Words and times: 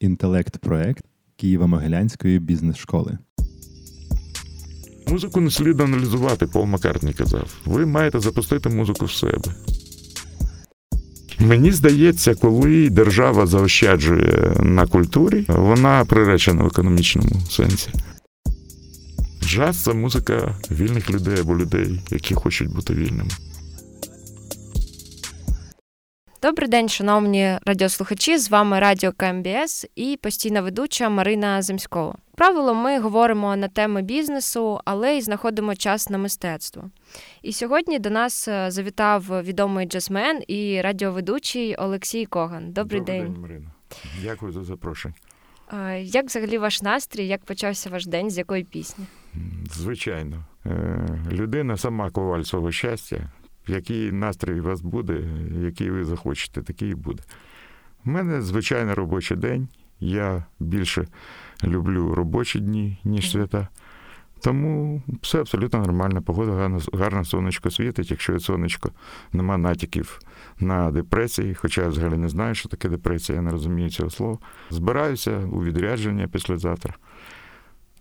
інтелект-проект 0.00 1.04
Києво-Могилянської 1.42 2.40
бізнес-школи. 2.40 3.18
Музику 5.08 5.40
не 5.40 5.50
слід 5.50 5.80
аналізувати, 5.80 6.46
Пол 6.46 6.64
Маккартні 6.64 7.12
казав. 7.12 7.54
Ви 7.64 7.86
маєте 7.86 8.20
запустити 8.20 8.68
музику 8.68 9.04
в 9.04 9.12
себе. 9.12 9.54
Мені 11.38 11.72
здається, 11.72 12.34
коли 12.34 12.90
держава 12.90 13.46
заощаджує 13.46 14.52
на 14.60 14.86
культурі, 14.86 15.44
вона 15.48 16.04
приречена 16.04 16.62
в 16.62 16.66
економічному 16.66 17.40
сенсі. 17.50 17.90
Джаз 19.42 19.76
це 19.82 19.92
музика 19.92 20.58
вільних 20.70 21.10
людей 21.10 21.40
або 21.40 21.56
людей, 21.56 22.02
які 22.10 22.34
хочуть 22.34 22.74
бути 22.74 22.94
вільними. 22.94 23.30
Добрий 26.46 26.68
день, 26.68 26.88
шановні 26.88 27.58
радіослухачі. 27.66 28.38
З 28.38 28.50
вами 28.50 28.80
Радіо 28.80 29.12
КМБС 29.12 29.86
і 29.96 30.18
постійна 30.22 30.60
ведуча 30.60 31.08
Марина 31.08 31.62
Земськова. 31.62 32.14
Правило, 32.34 32.74
ми 32.74 33.00
говоримо 33.00 33.56
на 33.56 33.68
теми 33.68 34.02
бізнесу, 34.02 34.80
але 34.84 35.16
й 35.16 35.20
знаходимо 35.22 35.74
час 35.74 36.10
на 36.10 36.18
мистецтво. 36.18 36.90
І 37.42 37.52
сьогодні 37.52 37.98
до 37.98 38.10
нас 38.10 38.48
е, 38.48 38.70
завітав 38.70 39.42
відомий 39.42 39.86
джазмен 39.86 40.42
і 40.48 40.80
радіоведучий 40.80 41.76
Олексій 41.76 42.26
Коган. 42.26 42.72
Добрий, 42.72 43.00
Добрий 43.00 43.20
день. 43.20 43.32
день, 43.32 43.42
Марина. 43.42 43.70
Дякую 44.22 44.52
за 44.52 44.64
запрошення. 44.64 45.14
Як 46.02 46.26
взагалі 46.26 46.58
ваш 46.58 46.82
настрій? 46.82 47.26
Як 47.26 47.44
почався 47.44 47.90
ваш 47.90 48.06
день? 48.06 48.30
З 48.30 48.38
якої 48.38 48.64
пісні? 48.64 49.04
Звичайно, 49.74 50.44
Е, 50.66 51.06
людина 51.32 51.76
сама 51.76 52.10
коваль 52.10 52.42
свого 52.42 52.72
щастя. 52.72 53.30
Який 53.68 54.12
настрій 54.12 54.60
у 54.60 54.64
вас 54.64 54.80
буде, 54.80 55.20
який 55.62 55.90
ви 55.90 56.04
захочете, 56.04 56.62
такий 56.62 56.90
і 56.90 56.94
буде. 56.94 57.22
У 58.04 58.10
мене 58.10 58.42
звичайний 58.42 58.94
робочий 58.94 59.36
день. 59.36 59.68
Я 60.00 60.44
більше 60.60 61.06
люблю 61.64 62.14
робочі 62.14 62.60
дні, 62.60 62.98
ніж 63.04 63.30
свята. 63.30 63.68
Тому 64.40 65.02
все 65.22 65.40
абсолютно 65.40 65.80
нормально. 65.80 66.22
Погода 66.22 66.52
гарна, 66.52 66.80
гарне 66.92 67.24
сонечко 67.24 67.70
світить. 67.70 68.10
Якщо 68.10 68.32
є 68.32 68.40
сонечко, 68.40 68.90
нема 69.32 69.56
натяків 69.56 70.20
на 70.60 70.90
депресії, 70.90 71.54
хоча 71.54 71.82
я 71.82 71.88
взагалі 71.88 72.16
не 72.16 72.28
знаю, 72.28 72.54
що 72.54 72.68
таке 72.68 72.88
депресія, 72.88 73.36
я 73.36 73.42
не 73.42 73.50
розумію 73.50 73.90
цього 73.90 74.10
слова. 74.10 74.38
Збираюся 74.70 75.38
у 75.38 75.62
відрядження 75.62 76.28
післязавтра 76.28 76.94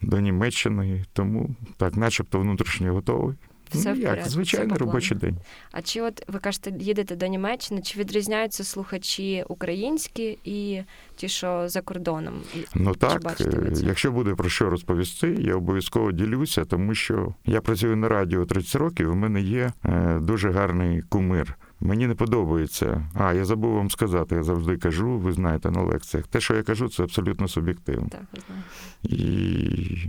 до 0.02 0.20
Німеччини, 0.20 1.06
тому 1.14 1.56
так, 1.78 1.96
начебто 1.96 2.40
внутрішньо 2.40 2.94
готовий. 2.94 3.36
Все 3.76 3.94
ну, 3.94 4.02
як, 4.02 4.28
звичайний 4.28 4.78
робочий 4.78 5.18
день. 5.18 5.38
А 5.72 5.82
чи 5.82 6.02
от 6.02 6.24
ви 6.28 6.40
кажете, 6.40 6.74
їдете 6.80 7.16
до 7.16 7.28
Німеччини? 7.28 7.82
Чи 7.82 8.00
відрізняються 8.00 8.64
слухачі 8.64 9.46
українські 9.48 10.38
і 10.44 10.82
ті, 11.16 11.28
що 11.28 11.64
за 11.70 11.82
кордоном? 11.82 12.34
Ну 12.76 12.94
Чи 12.94 13.00
так, 13.00 13.42
е, 13.42 13.72
якщо 13.74 14.12
буде 14.12 14.36
про 14.36 14.50
що 14.50 14.70
розповісти, 14.70 15.38
я 15.40 15.56
обов'язково 15.56 16.12
ділюся, 16.12 16.66
тому 16.66 16.96
що 16.96 17.36
я 17.46 17.62
працюю 17.62 17.96
на 17.96 18.10
радіо 18.10 18.46
30 18.46 18.76
років. 18.76 19.12
У 19.12 19.16
мене 19.16 19.42
є 19.42 19.72
е, 19.86 20.20
дуже 20.22 20.52
гарний 20.52 21.02
кумир. 21.02 21.58
Мені 21.80 22.08
не 22.08 22.16
подобається. 22.16 23.10
А 23.14 23.34
я 23.34 23.46
забув 23.46 23.74
вам 23.74 23.92
сказати, 23.92 24.36
я 24.36 24.44
завжди 24.44 24.78
кажу, 24.78 25.18
ви 25.18 25.32
знаєте 25.32 25.72
на 25.72 25.82
лекціях. 25.82 26.28
Те, 26.28 26.40
що 26.40 26.56
я 26.56 26.64
кажу, 26.64 26.90
це 26.90 27.04
абсолютно 27.04 27.48
суб'єктивно. 27.48 28.08
Так, 28.10 28.22
знаю. 28.48 28.64
І 29.04 30.08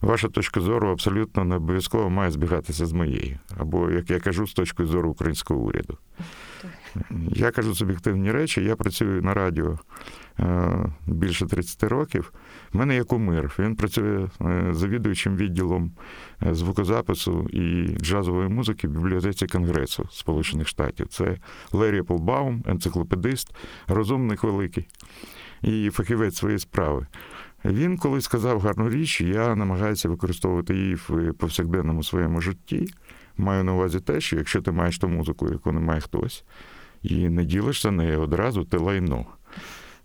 ваша 0.00 0.28
точка 0.28 0.60
зору 0.60 0.90
абсолютно 0.90 1.44
не 1.44 1.56
обов'язково 1.56 2.10
має 2.10 2.30
збігатися 2.30 2.86
з 2.86 2.92
моєю. 2.92 3.38
Або, 3.56 3.90
як 3.90 4.10
я 4.10 4.20
кажу, 4.20 4.46
з 4.46 4.52
точки 4.52 4.84
зору 4.84 5.10
українського 5.10 5.60
уряду. 5.60 5.98
Я 7.30 7.50
кажу 7.50 7.74
суб'єктивні 7.74 8.32
речі, 8.32 8.64
я 8.64 8.76
працюю 8.76 9.22
на 9.22 9.34
радіо 9.34 9.78
е, 10.40 10.92
більше 11.06 11.46
30 11.46 11.82
років. 11.82 12.32
У 12.74 12.78
мене 12.78 12.94
є 12.94 13.04
кумир. 13.04 13.54
Він 13.58 13.76
працює 13.76 14.28
е, 14.40 14.68
завідуючим 14.70 15.36
відділом 15.36 15.92
е, 16.46 16.54
звукозапису 16.54 17.48
і 17.52 17.96
джазової 18.00 18.48
музики 18.48 18.88
в 18.88 18.90
бібліотеці 18.90 19.46
Конгресу 19.46 20.08
Сполучених 20.12 20.68
Штатів. 20.68 21.08
Це 21.08 21.38
Лері 21.72 22.02
Полбаум, 22.02 22.64
енциклопедист, 22.66 23.54
розумник 23.88 24.42
великий 24.42 24.88
і 25.62 25.90
фахівець 25.90 26.36
своєї 26.36 26.58
справи. 26.58 27.06
Він 27.64 27.98
колись 27.98 28.24
сказав 28.24 28.60
гарну 28.60 28.90
річ, 28.90 29.20
я 29.20 29.54
намагаюся 29.54 30.08
використовувати 30.08 30.74
її 30.74 30.94
в 30.94 31.32
повсякденному 31.32 32.02
своєму 32.02 32.40
житті. 32.40 32.86
Маю 33.36 33.64
на 33.64 33.72
увазі 33.72 34.00
те, 34.00 34.20
що 34.20 34.36
якщо 34.36 34.62
ти 34.62 34.72
маєш 34.72 34.98
ту 34.98 35.08
музику, 35.08 35.48
яку 35.52 35.72
не 35.72 35.80
має 35.80 36.00
хтось, 36.00 36.44
і 37.02 37.28
не 37.28 37.44
ділишся 37.44 37.90
нею 37.90 38.20
одразу, 38.20 38.64
ти 38.64 38.76
лайно. 38.76 39.26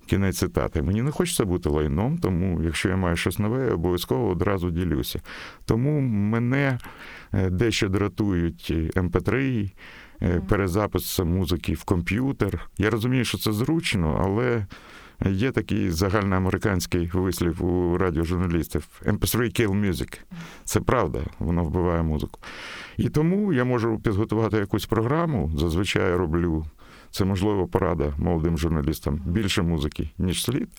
Кінець 0.06 0.38
цитати. 0.38 0.81
Мені 0.81 1.01
не 1.01 1.12
хочеться 1.12 1.45
бути 1.45 1.69
лайном, 1.69 2.17
тому 2.17 2.63
якщо 2.63 2.89
я 2.89 2.95
маю 2.95 3.16
щось 3.16 3.39
нове, 3.39 3.66
я 3.66 3.73
обов'язково 3.73 4.29
одразу 4.29 4.72
ділюся. 4.72 5.22
Тому 5.66 6.01
мене 6.01 6.79
е, 7.33 7.50
дещо 7.50 7.89
дратують 7.89 8.72
МП3, 8.95 9.72
е, 10.22 10.41
перезапис 10.50 11.19
музики 11.19 11.73
в 11.73 11.83
комп'ютер. 11.83 12.69
Я 12.78 12.89
розумію, 12.89 13.25
що 13.25 13.38
це 13.38 13.51
зручно, 13.51 14.22
але 14.25 14.66
є 15.25 15.51
такий 15.51 15.89
загальноамериканський 15.89 17.09
вислів 17.13 17.65
у 17.65 17.97
радіожурналістів 17.97 18.87
MP3 19.05 19.37
kill 19.37 19.89
music. 19.89 20.19
Це 20.63 20.79
правда, 20.79 21.19
воно 21.39 21.63
вбиває 21.63 22.03
музику. 22.03 22.39
І 22.97 23.09
тому 23.09 23.53
я 23.53 23.63
можу 23.63 23.99
підготувати 23.99 24.57
якусь 24.57 24.85
програму. 24.85 25.51
Зазвичай 25.55 26.09
я 26.09 26.17
роблю 26.17 26.65
це 27.11 27.25
можливо 27.25 27.67
порада 27.67 28.13
молодим 28.17 28.57
журналістам 28.57 29.21
більше 29.25 29.61
музики, 29.61 30.09
ніж 30.17 30.43
слід. 30.43 30.69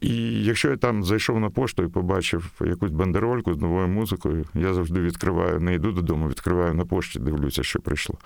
І 0.00 0.44
якщо 0.44 0.70
я 0.70 0.76
там 0.76 1.04
зайшов 1.04 1.40
на 1.40 1.50
пошту 1.50 1.82
і 1.82 1.88
побачив 1.88 2.50
якусь 2.60 2.90
бандерольку 2.90 3.54
з 3.54 3.58
новою 3.58 3.88
музикою, 3.88 4.44
я 4.54 4.74
завжди 4.74 5.00
відкриваю, 5.00 5.60
не 5.60 5.74
йду 5.74 5.92
додому, 5.92 6.28
відкриваю 6.28 6.74
на 6.74 6.84
пошті, 6.84 7.18
дивлюся, 7.18 7.62
що 7.62 7.80
прийшло. 7.80 8.18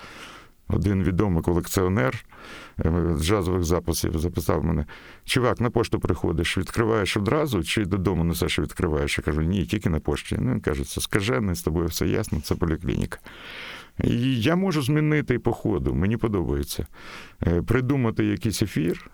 Один 0.67 1.03
відомий 1.03 1.43
колекціонер 1.43 2.25
з 3.15 3.25
джазових 3.25 3.63
записів 3.63 4.17
записав 4.17 4.63
мене: 4.63 4.85
чувак, 5.25 5.61
на 5.61 5.69
пошту 5.69 5.99
приходиш, 5.99 6.57
відкриваєш 6.57 7.17
одразу 7.17 7.63
чи 7.63 7.85
додому 7.85 8.23
несеш 8.23 8.57
і 8.57 8.61
відкриваєш? 8.61 9.17
Я 9.17 9.23
кажу, 9.23 9.41
ні, 9.41 9.65
тільки 9.65 9.89
на 9.89 9.99
пошті. 9.99 10.37
Ну, 10.39 10.51
він 10.51 10.59
каже, 10.59 10.83
це 10.83 11.01
скажений, 11.01 11.55
з 11.55 11.61
тобою 11.61 11.87
все 11.87 12.07
ясно, 12.07 12.41
це 12.43 12.55
поліклініка. 12.55 13.19
І 14.03 14.41
я 14.41 14.55
можу 14.55 14.81
змінити 14.81 15.39
по 15.39 15.51
ходу, 15.51 15.93
мені 15.93 16.17
подобається. 16.17 16.87
Е, 17.47 17.61
Придумати 17.61 18.25
якийсь 18.25 18.61
ефір. 18.61 19.09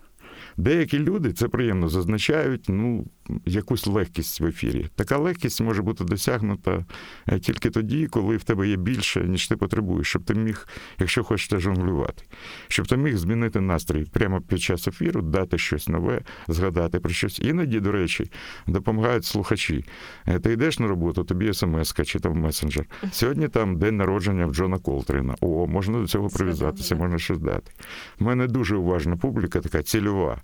Деякі 0.56 0.98
люди 0.98 1.32
це 1.32 1.48
приємно 1.48 1.88
зазначають 1.88 2.66
ну, 2.68 3.06
якусь 3.46 3.86
легкість 3.86 4.40
в 4.40 4.46
ефірі. 4.46 4.88
Така 4.94 5.18
легкість 5.18 5.60
може 5.60 5.82
бути 5.82 6.04
досягнута 6.04 6.84
е, 7.28 7.38
тільки 7.38 7.70
тоді, 7.70 8.06
коли 8.06 8.36
в 8.36 8.44
тебе 8.44 8.68
є 8.68 8.76
більше, 8.76 9.20
ніж 9.20 9.48
ти 9.48 9.56
потребуєш, 9.56 10.08
щоб 10.08 10.24
ти 10.24 10.34
міг, 10.34 10.68
якщо 10.98 11.24
хочеш 11.24 11.62
жонглювати, 11.62 12.22
щоб 12.68 12.86
ти 12.86 12.96
міг 12.96 13.16
змінити 13.16 13.60
настрій 13.60 14.04
прямо 14.04 14.40
під 14.40 14.60
час 14.60 14.88
ефіру, 14.88 15.22
дати 15.22 15.58
щось 15.58 15.88
нове, 15.88 16.20
згадати 16.48 17.00
про 17.00 17.10
щось. 17.10 17.38
Іноді, 17.38 17.80
до 17.80 17.92
речі, 17.92 18.30
допомагають 18.66 19.24
слухачі. 19.24 19.84
Е, 20.26 20.38
Ти 20.38 20.52
йдеш 20.52 20.78
на 20.78 20.86
роботу, 20.86 21.24
тобі 21.24 21.54
смс 21.54 21.94
чи 22.04 22.18
там 22.18 22.40
месенджер. 22.40 22.86
Сьогодні 23.12 23.48
там 23.48 23.78
день 23.78 23.96
народження 23.96 24.46
в 24.46 24.54
Джона 24.54 24.78
Колтріна. 24.78 25.34
О, 25.40 25.66
можна 25.66 25.98
до 26.00 26.06
цього 26.06 26.28
прив'язатися, 26.28 26.96
можна 26.96 27.18
щось 27.18 27.38
дати. 27.38 27.72
У 28.20 28.24
мене 28.24 28.46
дуже 28.46 28.76
уважна 28.76 29.16
публіка, 29.16 29.60
така 29.60 29.82
цільова. 29.82 30.40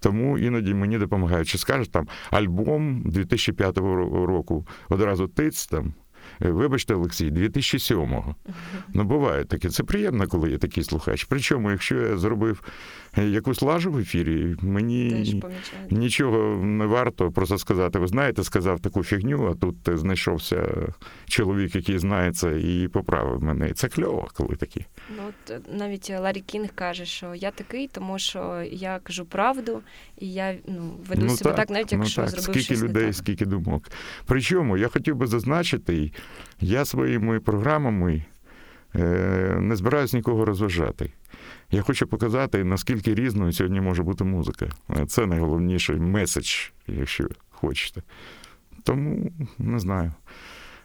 Тому 0.00 0.38
іноді 0.38 0.74
мені 0.74 0.98
допомагають. 0.98 1.48
Чи 1.48 1.58
скажуть 1.58 1.90
там 1.92 2.08
альбом 2.30 3.02
2005 3.06 3.78
року, 3.78 4.66
одразу 4.88 5.28
тиць 5.28 5.66
там. 5.66 5.94
е, 6.42 6.50
Вибачте, 6.50 6.94
Олексій, 6.94 7.30
2007-го. 7.30 8.34
Ну, 8.94 9.04
буває 9.04 9.44
таке. 9.44 9.68
Це 9.68 9.82
приємно, 9.84 10.26
коли 10.28 10.50
є 10.50 10.58
такий 10.58 10.84
слухач. 10.84 11.24
Причому, 11.24 11.70
якщо 11.70 11.94
я 11.96 12.16
зробив 12.16 12.62
е, 13.18 13.24
якусь 13.28 13.62
лажу 13.62 13.90
в 13.92 13.98
ефірі, 13.98 14.56
мені 14.62 15.24
нічого 15.90 16.56
не 16.64 16.86
варто 16.86 17.30
просто 17.32 17.58
сказати. 17.58 17.98
Ви 17.98 18.06
знаєте, 18.06 18.44
сказав 18.44 18.80
таку 18.80 19.04
фігню, 19.04 19.46
а 19.50 19.54
тут 19.54 19.88
е, 19.88 19.96
знайшовся 19.96 20.68
чоловік, 21.26 21.74
який 21.76 21.98
знає 21.98 22.32
це, 22.32 22.60
і 22.60 22.88
поправив 22.88 23.42
мене. 23.42 23.68
І 23.68 23.72
це 23.72 23.88
кльово, 23.88 24.28
коли 24.34 24.56
такі. 24.56 24.84
Ну, 25.10 25.22
от 25.28 25.50
е, 25.50 25.60
навіть 25.72 26.10
Ларі 26.10 26.40
Кінг 26.40 26.68
каже, 26.74 27.04
що 27.04 27.34
я 27.34 27.50
такий, 27.50 27.88
тому 27.88 28.18
що 28.18 28.66
я 28.70 28.98
кажу 29.02 29.24
правду, 29.24 29.82
і 30.18 30.32
я 30.32 30.54
ну, 30.68 30.94
веду 31.08 31.28
себе 31.28 31.52
так, 31.52 31.70
навіть 31.70 31.92
якщо 31.92 32.20
ну, 32.20 32.26
так. 32.26 32.30
зробив 32.30 32.44
скільки 32.44 32.60
щось 32.60 32.82
людей, 32.82 33.02
не 33.02 33.08
так. 33.08 33.16
скільки 33.16 33.46
думок. 33.46 33.90
Причому 34.26 34.76
я 34.76 34.88
хотів 34.88 35.16
би 35.16 35.26
зазначити, 35.26 36.12
я 36.60 36.84
своїми 36.84 37.40
програмами 37.40 38.24
е, 38.94 39.00
не 39.60 39.76
збираюсь 39.76 40.12
нікого 40.12 40.44
розважати. 40.44 41.12
Я 41.70 41.82
хочу 41.82 42.06
показати, 42.06 42.64
наскільки 42.64 43.14
різною 43.14 43.52
сьогодні 43.52 43.80
може 43.80 44.02
бути 44.02 44.24
музика. 44.24 44.66
Е, 44.90 45.06
Це 45.06 45.26
найголовніший 45.26 45.96
меседж, 45.96 46.70
якщо 46.86 47.28
хочете. 47.50 48.02
Тому 48.82 49.32
не 49.58 49.78
знаю. 49.78 50.12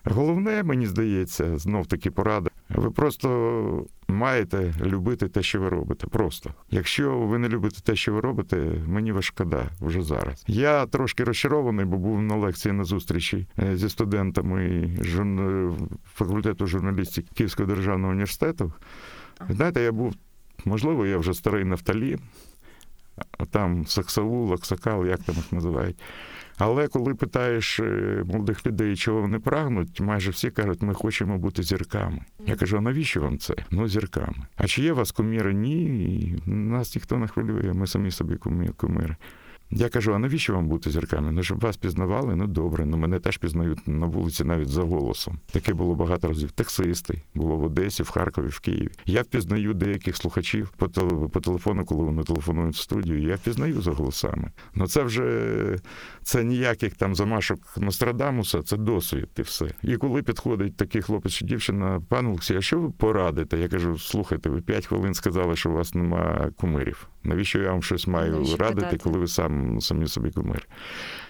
Головне, 0.03 0.63
мені 0.63 0.87
здається, 0.87 1.57
знов 1.57 1.87
таки 1.87 2.11
порада. 2.11 2.50
Ви 2.75 2.91
просто 2.91 3.85
маєте 4.07 4.73
любити 4.81 5.27
те, 5.27 5.43
що 5.43 5.61
ви 5.61 5.69
робите. 5.69 6.07
Просто. 6.07 6.53
Якщо 6.71 7.17
ви 7.17 7.37
не 7.37 7.49
любите 7.49 7.81
те, 7.81 7.95
що 7.95 8.13
ви 8.13 8.19
робите, 8.19 8.57
мені 8.87 9.11
вас 9.11 9.25
шкода 9.25 9.69
вже 9.81 10.01
зараз. 10.01 10.43
Я 10.47 10.85
трошки 10.85 11.23
розчарований, 11.23 11.85
бо 11.85 11.97
був 11.97 12.21
на 12.21 12.35
лекції 12.35 12.71
на 12.71 12.83
зустрічі 12.83 13.47
е, 13.59 13.77
зі 13.77 13.89
студентами 13.89 14.89
журн... 15.01 15.89
факультету 16.13 16.67
журналістики 16.67 17.27
Київського 17.33 17.67
державного 17.67 18.11
університету. 18.11 18.73
Знаєте, 19.49 19.81
я 19.81 19.91
був, 19.91 20.13
можливо, 20.65 21.05
я 21.05 21.17
вже 21.17 21.33
старий 21.33 21.63
нафталін, 21.63 22.19
там 23.51 23.87
саксаул, 23.87 24.45
аксакал, 24.45 25.05
як 25.05 25.19
там 25.19 25.35
їх 25.35 25.51
називають. 25.51 25.97
Але 26.57 26.87
коли 26.87 27.15
питаєш 27.15 27.79
е, 27.79 28.23
молодих 28.25 28.65
людей, 28.65 28.95
чого 28.95 29.21
вони 29.21 29.39
прагнуть, 29.39 30.01
майже 30.01 30.31
всі 30.31 30.51
кажуть, 30.51 30.81
ми 30.81 30.93
хочемо 30.93 31.37
бути 31.37 31.63
зірками. 31.63 32.21
Я 32.45 32.55
кажу, 32.55 32.77
а 32.77 32.81
навіщо 32.81 33.21
вам 33.21 33.37
це? 33.37 33.53
Ну, 33.71 33.87
зірками. 33.87 34.45
А 34.55 34.67
чи 34.67 34.81
є 34.81 34.93
у 34.93 34.95
вас 34.95 35.11
кумири? 35.11 35.53
Ні, 35.53 36.35
нас 36.45 36.95
ніхто 36.95 37.17
не 37.17 37.27
хвилює, 37.27 37.73
ми 37.73 37.87
самі 37.87 38.11
собі 38.11 38.35
куміри. 38.77 39.15
Я 39.71 39.89
кажу, 39.89 40.13
а 40.13 40.19
навіщо 40.19 40.53
вам 40.53 40.67
бути 40.67 40.89
зірками? 40.91 41.31
Ну, 41.31 41.43
щоб 41.43 41.59
вас 41.59 41.77
пізнавали, 41.77 42.35
ну 42.35 42.47
добре, 42.47 42.85
ну 42.85 42.97
мене 42.97 43.19
теж 43.19 43.37
пізнають 43.37 43.87
на 43.87 44.05
вулиці 44.05 44.43
навіть 44.43 44.69
за 44.69 44.81
голосом. 44.81 45.39
Таке 45.51 45.73
було 45.73 45.95
багато 45.95 46.27
разів. 46.27 46.51
Таксисти 46.51 47.21
було 47.35 47.55
в 47.55 47.63
Одесі, 47.63 48.03
в 48.03 48.09
Харкові, 48.09 48.47
в 48.47 48.59
Києві. 48.59 48.89
Я 49.05 49.21
впізнаю 49.21 49.73
деяких 49.73 50.17
слухачів 50.17 50.69
по 50.77 50.89
по 51.29 51.39
телефону, 51.39 51.85
коли 51.85 52.03
вони 52.03 52.23
телефонують 52.23 52.75
в 52.75 52.79
студію. 52.79 53.21
Я 53.21 53.35
впізнаю 53.35 53.81
за 53.81 53.91
голосами. 53.91 54.51
Ну 54.75 54.87
це 54.87 55.03
вже 55.03 55.77
це 56.23 56.43
ніяких 56.43 56.93
там 56.95 57.15
замашок 57.15 57.59
Нострадамуса, 57.77 58.61
це 58.61 58.77
досвід 58.77 59.29
і 59.37 59.41
все. 59.41 59.65
І 59.83 59.97
коли 59.97 60.23
підходить 60.23 60.77
такий 60.77 61.01
хлопець 61.01 61.33
чи 61.33 61.45
дівчина, 61.45 62.01
пан 62.09 62.25
Олексій, 62.25 62.55
а 62.55 62.61
що 62.61 62.79
ви 62.79 62.89
порадите? 62.89 63.57
Я 63.57 63.67
кажу, 63.67 63.99
слухайте, 63.99 64.49
ви 64.49 64.61
п'ять 64.61 64.85
хвилин 64.85 65.13
сказали, 65.13 65.55
що 65.55 65.69
у 65.69 65.73
вас 65.73 65.93
немає 65.93 66.51
кумирів. 66.57 67.07
Навіщо 67.23 67.59
я 67.59 67.71
вам 67.71 67.83
щось 67.83 68.07
маю 68.07 68.31
Навіщо 68.31 68.57
радити, 68.57 68.81
питати? 68.81 68.97
коли 69.03 69.19
ви 69.19 69.27
сам 69.27 69.60
самі 69.81 70.07
собі 70.07 70.31
кумир? 70.31 70.67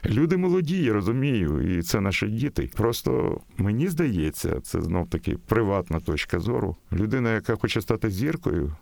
Люди 0.06 0.38
молоді, 0.38 0.84
я 0.84 0.94
розумію, 0.94 1.78
і 1.78 1.82
це 1.82 2.00
наші 2.02 2.28
діти. 2.28 2.70
Просто 2.76 3.42
мені 3.58 3.88
здається, 3.88 4.62
це 4.62 4.82
знов 4.82 5.10
таки 5.10 5.38
приватна 5.48 6.00
точка 6.00 6.40
зору. 6.40 6.76
Людина, 6.94 7.34
яка 7.34 7.56
хоче 7.56 7.82
стати 7.82 8.10
зіркою. 8.10 8.76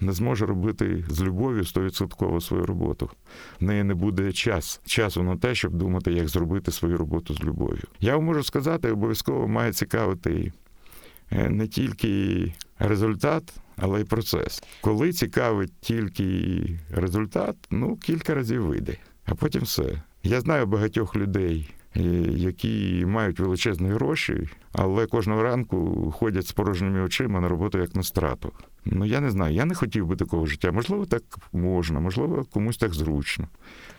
Не 0.00 0.12
зможе 0.12 0.46
робити 0.46 1.04
з 1.08 1.22
любов'ю 1.22 1.64
стовідсотково 1.64 2.40
свою 2.40 2.66
роботу. 2.66 3.10
В 3.60 3.64
неї 3.64 3.84
не 3.84 3.94
буде 3.94 4.32
час, 4.32 4.80
часу 4.86 5.22
на 5.22 5.36
те, 5.36 5.54
щоб 5.54 5.74
думати, 5.74 6.12
як 6.12 6.28
зробити 6.28 6.72
свою 6.72 6.96
роботу 6.96 7.34
з 7.34 7.44
любов'ю. 7.44 7.82
Я 8.00 8.16
вам 8.16 8.24
можу 8.24 8.42
сказати, 8.42 8.90
обов'язково 8.90 9.48
має 9.48 9.72
цікавити 9.72 10.52
е, 11.30 11.50
не 11.50 11.68
тільки 11.68 12.52
результат, 12.78 13.54
але 13.76 14.00
й 14.00 14.04
процес. 14.04 14.62
Коли 14.80 15.12
цікавить 15.12 15.72
тільки 15.80 16.78
результат, 16.90 17.56
ну 17.70 17.96
кілька 17.96 18.34
разів 18.34 18.66
вийде, 18.66 18.96
а 19.24 19.34
потім 19.34 19.62
все. 19.62 20.02
Я 20.22 20.40
знаю 20.40 20.66
багатьох 20.66 21.16
людей, 21.16 21.70
е, 21.96 22.00
які 22.30 23.04
мають 23.06 23.40
величезні 23.40 23.88
гроші, 23.88 24.48
але 24.72 25.06
кожного 25.06 25.42
ранку 25.42 26.10
ходять 26.16 26.46
з 26.46 26.52
порожніми 26.52 27.00
очима 27.00 27.40
на 27.40 27.48
роботу 27.48 27.78
як 27.78 27.94
на 27.94 28.02
страту. 28.02 28.52
Ну 28.84 29.04
я 29.04 29.20
не 29.20 29.30
знаю, 29.30 29.54
я 29.54 29.64
не 29.64 29.74
хотів 29.74 30.06
би 30.06 30.16
такого 30.16 30.46
життя. 30.46 30.72
Можливо, 30.72 31.06
так 31.06 31.22
можна, 31.52 32.00
можливо, 32.00 32.44
комусь 32.44 32.76
так 32.76 32.94
зручно. 32.94 33.48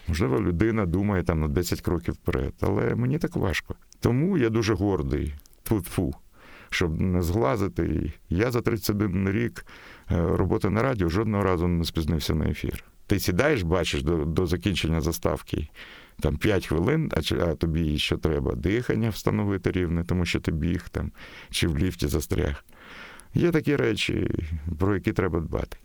Можливо, 0.07 0.41
людина 0.41 0.85
думає 0.85 1.24
там 1.24 1.39
на 1.39 1.47
10 1.47 1.81
кроків 1.81 2.13
вперед, 2.13 2.53
але 2.62 2.95
мені 2.95 3.18
так 3.18 3.35
важко. 3.35 3.75
Тому 4.00 4.38
я 4.38 4.50
дуже 4.50 4.74
гордий. 4.74 5.33
Тьфу-тьфу 5.63 6.13
щоб 6.69 7.01
не 7.01 7.21
зглазити. 7.21 8.13
Я 8.29 8.51
за 8.51 8.61
31 8.61 9.29
рік 9.31 9.65
е, 10.11 10.15
роботи 10.17 10.69
на 10.69 10.81
радіо 10.81 11.09
жодного 11.09 11.43
разу 11.43 11.67
не 11.67 11.85
спізнився 11.85 12.35
на 12.35 12.45
ефір. 12.45 12.83
Ти 13.07 13.19
сідаєш, 13.19 13.61
бачиш 13.61 14.03
до 14.03 14.25
до 14.25 14.45
закінчення 14.45 15.01
заставки 15.01 15.67
там 16.19 16.37
5 16.37 16.67
хвилин, 16.67 17.11
а 17.13 17.35
а 17.35 17.55
тобі 17.55 17.97
ще 17.97 18.17
треба 18.17 18.55
дихання 18.55 19.09
встановити 19.09 19.71
рівне, 19.71 20.03
тому 20.03 20.25
що 20.25 20.39
ти 20.39 20.51
біг 20.51 20.89
там 20.89 21.11
чи 21.49 21.67
в 21.67 21.77
ліфті 21.77 22.07
застряг. 22.07 22.63
Є 23.33 23.51
такі 23.51 23.75
речі, 23.75 24.29
про 24.79 24.95
які 24.95 25.13
треба 25.13 25.39
дбати. 25.39 25.77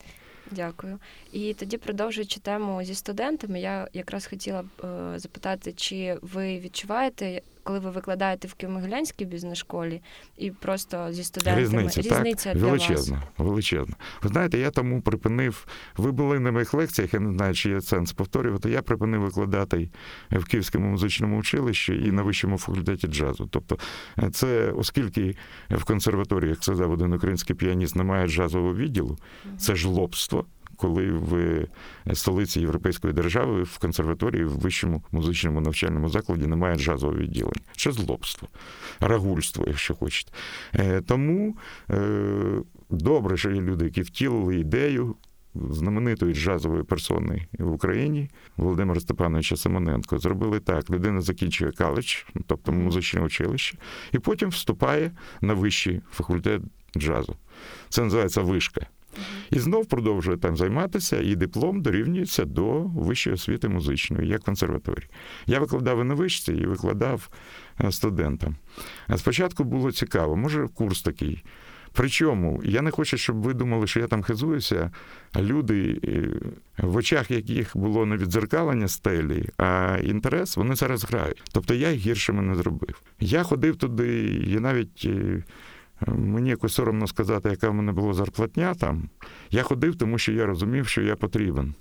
Дякую. 0.50 0.99
І 1.32 1.55
тоді, 1.55 1.79
продовжуючи 1.79 2.40
тему 2.40 2.84
зі 2.84 2.94
студентами, 2.94 3.61
я 3.61 3.88
якраз 3.93 4.26
хотіла 4.26 4.62
б 4.62 4.84
е, 4.84 5.19
запитати, 5.19 5.73
чи 5.73 6.17
ви 6.23 6.58
відчуваєте, 6.58 7.43
коли 7.64 7.79
ви 7.79 7.91
викладаєте 7.91 8.49
в 8.49 8.55
Києво-Могилянській 8.59 9.25
бізнес-школі 9.25 10.03
і 10.37 10.50
просто 10.50 11.12
зі 11.12 11.25
студентами 11.25 11.62
різниця, 11.62 12.00
різниця 12.00 12.53
так? 12.53 12.62
величезна, 12.62 13.17
вас? 13.17 13.47
величезна. 13.49 13.97
Ви 14.23 14.29
знаєте, 14.29 14.59
я 14.59 14.70
тому 14.70 15.03
припинив. 15.03 15.67
Ви 15.97 16.12
були 16.12 16.41
на 16.41 16.53
моїх 16.53 16.75
лекціях, 16.75 17.14
я 17.14 17.20
не 17.20 17.32
знаю, 17.32 17.55
чи 17.55 17.70
є 17.70 17.81
сенс 17.81 18.12
повторювати. 18.12 18.70
Я 18.70 18.82
припинив 18.82 19.20
викладати 19.20 19.91
в 20.31 20.44
Київському 20.44 20.87
музичному 20.87 21.38
училищі 21.38 22.03
і 22.06 22.12
на 22.12 22.23
вищому 22.23 22.59
факультеті 22.59 23.06
джазу. 23.06 23.49
Тобто, 23.50 23.79
е, 24.19 24.31
це 24.31 24.70
оскільки 24.70 25.37
в 25.70 25.85
консерваторії, 25.85 26.50
як 26.50 26.65
сказав 26.65 26.91
один 26.91 27.12
український 27.12 27.56
піаніст, 27.56 27.97
немає 27.97 28.29
джазового 28.29 28.75
відділу, 28.75 29.19
це 29.58 29.75
жлобство 29.75 30.47
коли 30.77 31.13
в 31.13 31.67
столиці 32.15 32.61
європейської 32.61 33.13
держави 33.13 33.63
в 33.63 33.79
консерваторії 33.79 34.45
в 34.45 34.59
вищому 34.59 35.03
музичному 35.13 35.61
навчальному 35.61 36.09
закладі 36.09 36.47
немає 36.47 36.77
джазового 36.77 37.19
відділення. 37.19 37.63
Це 37.77 37.93
злобство, 37.93 38.49
рагульство, 39.01 39.65
якщо 39.67 39.95
хочете. 39.95 40.33
Е, 40.75 41.01
тому 41.01 41.57
е, 41.91 42.63
добре, 42.91 43.37
що 43.37 43.51
є 43.51 43.61
люди, 43.61 43.85
які 43.85 44.03
втілили 44.03 44.57
ідею. 44.57 45.17
Знаменитої 45.55 46.35
джазової 46.35 46.83
персони 46.83 47.47
в 47.59 47.73
Україні 47.73 48.31
Володимира 48.57 49.01
Степановича 49.01 49.57
Симоненко 49.57 50.19
зробили 50.19 50.61
так: 50.61 50.91
людина 50.91 51.21
закінчує 51.21 51.73
каледж, 51.73 52.17
тобто 52.47 52.73
музичне 52.73 53.21
училище, 53.21 53.79
і 54.13 54.19
потім 54.19 54.49
вступає 54.49 55.11
на 55.41 55.55
вищий 55.55 56.01
факультет 56.13 56.63
джазу. 56.97 57.37
Це 57.89 58.03
називається 58.03 58.43
вишка. 58.43 58.87
І 59.50 59.59
знов 59.59 59.87
продовжує 59.87 60.37
там 60.37 60.56
займатися, 60.56 61.20
і 61.20 61.35
диплом 61.35 61.82
дорівнюється 61.82 62.44
до 62.44 62.81
вищої 62.81 63.35
освіти 63.35 63.69
музичної, 63.69 64.29
як 64.29 64.43
консерваторії. 64.43 65.09
Я 65.47 65.61
викладав 65.61 66.00
і 66.00 66.05
на 66.05 66.14
вишці, 66.14 66.53
і 66.53 66.67
викладав 66.67 67.29
е, 67.81 67.93
студентам. 67.93 68.56
А 69.06 69.19
спочатку 69.19 69.64
було 69.64 69.93
цікаво, 69.93 70.37
може, 70.37 70.69
курс 70.75 71.03
такий. 71.03 71.44
Причому 71.93 72.61
я 72.64 72.82
не 72.82 72.91
хочу, 72.91 73.17
щоб 73.17 73.43
ви 73.43 73.55
думали, 73.55 73.87
що 73.87 74.00
я 74.00 74.06
там 74.06 74.23
хизуюся, 74.23 74.91
люди, 75.37 76.00
е, 76.05 76.29
в 76.79 76.97
очах 76.97 77.31
яких 77.31 77.76
було 77.76 78.06
не 78.06 78.17
відзеркалення 78.17 78.88
стелі, 78.88 79.49
а 79.58 79.99
інтерес, 80.03 80.56
вони 80.56 80.75
зараз 80.75 81.05
грають. 81.05 81.43
Тобто 81.53 81.75
я 81.75 81.91
їх 81.91 82.01
гіршими 82.01 82.43
не 82.43 82.55
зробив. 82.55 83.03
Я 83.20 83.43
ходив 83.43 83.77
туди, 83.77 84.25
і 84.48 84.60
навіть 84.60 85.03
е, 85.05 85.43
Мені 86.06 86.51
якось 86.51 86.75
соромно 86.75 87.06
сказати, 87.06 87.49
яка 87.49 87.69
в 87.71 87.75
мене 87.75 87.93
була 87.93 88.15
зарплатня 88.15 88.75
там. 88.75 89.09
Я 89.51 89.63
ходив, 89.63 89.97
тому 89.97 90.19
що 90.19 90.32
я 90.32 90.47
розумів, 90.47 90.89
що 90.89 91.03
я 91.03 91.17
потрібен. 91.17 91.75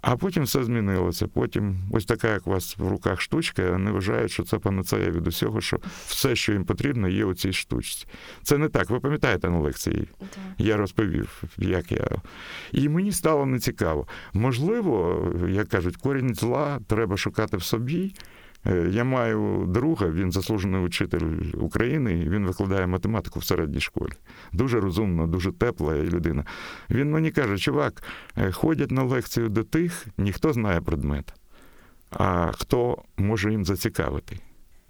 А 0.00 0.16
потім 0.16 0.42
все 0.42 0.64
змінилося. 0.64 1.26
Потім 1.26 1.76
ось 1.92 2.04
така, 2.04 2.28
як 2.28 2.46
у 2.46 2.50
вас 2.50 2.78
в 2.78 2.88
руках 2.88 3.20
штучка, 3.20 3.70
вони 3.70 3.90
вважають, 3.90 4.30
що 4.30 4.42
це 4.42 4.58
панацея 4.58 5.10
від 5.10 5.26
усього, 5.26 5.60
що 5.60 5.78
все, 6.06 6.36
що 6.36 6.52
їм 6.52 6.64
потрібно, 6.64 7.08
є 7.08 7.24
у 7.24 7.34
цій 7.34 7.52
штучці. 7.52 8.06
Це 8.42 8.58
не 8.58 8.68
так. 8.68 8.90
Ви 8.90 9.00
пам'ятаєте 9.00 9.50
на 9.50 9.58
лекції? 9.58 10.08
Я 10.58 10.76
розповів, 10.76 11.42
як 11.58 11.92
я. 11.92 12.08
І 12.72 12.88
мені 12.88 13.12
стало 13.12 13.46
нецікаво. 13.46 14.06
Можливо, 14.32 15.24
як 15.48 15.68
кажуть, 15.68 15.96
корінь 15.96 16.34
зла 16.34 16.80
треба 16.86 17.16
шукати 17.16 17.56
в 17.56 17.62
собі. 17.62 18.14
Е, 18.66 18.88
я 18.90 19.04
маю 19.04 19.64
друга, 19.68 20.08
він 20.08 20.32
заслужений 20.32 20.80
учитель 20.80 21.26
України, 21.54 22.26
він 22.28 22.46
викладає 22.46 22.86
математику 22.86 23.38
в 23.40 23.44
середній 23.44 23.80
школі. 23.80 24.12
Дуже 24.52 24.80
розумна, 24.80 25.26
дуже 25.26 25.52
тепла 25.52 25.96
людина. 25.96 26.44
Він 26.90 27.10
мені 27.10 27.30
каже, 27.30 27.58
чувак, 27.58 28.02
е, 28.36 28.52
ходять 28.52 28.90
на 28.90 29.02
лекцію 29.02 29.48
до 29.48 29.64
тих, 29.64 30.06
ніхто 30.18 30.52
знає 30.52 30.80
предмет, 30.80 31.34
а 32.10 32.52
хто 32.52 33.02
може 33.16 33.50
їм 33.50 33.64
зацікавити. 33.64 34.38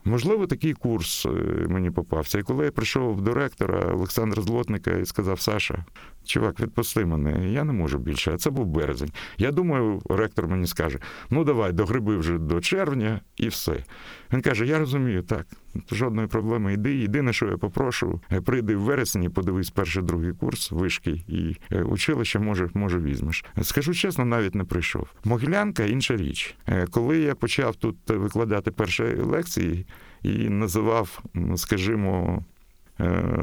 Можливо, 0.05 0.47
такий 0.47 0.73
курс 0.73 1.27
е, 1.27 1.31
мені 1.69 1.91
попався. 1.91 2.39
І 2.39 2.43
коли 2.43 2.65
я 2.65 2.71
прийшов 2.71 3.21
до 3.21 3.35
ректора 3.35 3.81
Олександра 3.95 4.43
Злотника 4.43 4.91
і 4.91 5.07
сказав: 5.07 5.41
Саша, 5.41 5.85
чувак, 6.29 6.61
відпусти 6.61 7.05
мене, 7.05 7.53
я 7.53 7.65
не 7.65 7.73
можу 7.73 7.99
більше. 7.99 8.33
А 8.35 8.37
це 8.37 8.51
був 8.51 8.67
березень. 8.67 9.11
Я 9.39 9.53
думаю, 9.53 10.03
ректор 10.11 10.49
мені 10.49 10.67
скаже: 10.67 10.99
ну 11.31 11.45
давай, 11.45 11.73
догриби 11.73 12.17
вже 12.17 12.39
до 12.39 12.61
червня 12.61 13.21
і 13.37 13.49
все. 13.49 13.85
Він 14.33 14.41
каже: 14.41 14.67
Я 14.67 14.79
розумію, 14.79 15.23
так, 15.23 15.47
жодної 15.93 16.29
проблеми 16.29 16.73
йди. 16.73 16.97
Єдине, 16.97 17.33
що 17.33 17.47
я 17.47 17.57
попрошу, 17.57 18.21
е, 18.33 18.41
прийди 18.41 18.77
в 18.77 18.81
вересні, 18.81 19.29
подивись 19.29 19.71
перший 19.71 20.03
другий 20.03 20.33
курс 20.33 20.71
вишки 20.71 21.11
і 21.29 21.57
е, 21.73 21.83
училище, 21.83 22.39
може, 22.39 22.71
може, 22.75 22.99
візьмеш. 22.99 23.45
Скажу 23.63 23.95
чесно, 23.95 24.25
навіть 24.25 24.55
не 24.55 24.65
прийшов. 24.65 25.09
Могилянка 25.25 25.85
інша 25.85 26.17
річ. 26.17 26.57
Коли 26.91 27.19
я 27.19 27.35
почав 27.35 27.77
тут 27.77 27.97
викладати 28.11 28.71
перші 28.71 29.03
лекції 29.03 29.87
і 30.23 30.49
називав, 30.49 31.23
скажімо, 31.57 32.45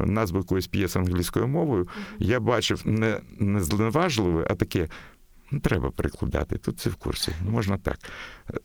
назву 0.06 0.38
якоїсь 0.38 0.66
п'єси 0.66 0.98
англійською 0.98 1.48
мовою, 1.48 1.88
я 2.18 2.40
бачив 2.40 2.82
не, 2.84 3.20
не 3.38 3.60
зневажливе, 3.60 4.46
а 4.50 4.54
таке 4.54 4.88
Ну, 5.50 5.60
треба 5.60 5.90
перекладати. 5.90 6.58
Тут 6.58 6.80
це 6.80 6.90
в 6.90 6.94
курсі. 6.94 7.32
Можна 7.50 7.78
так. 7.78 7.98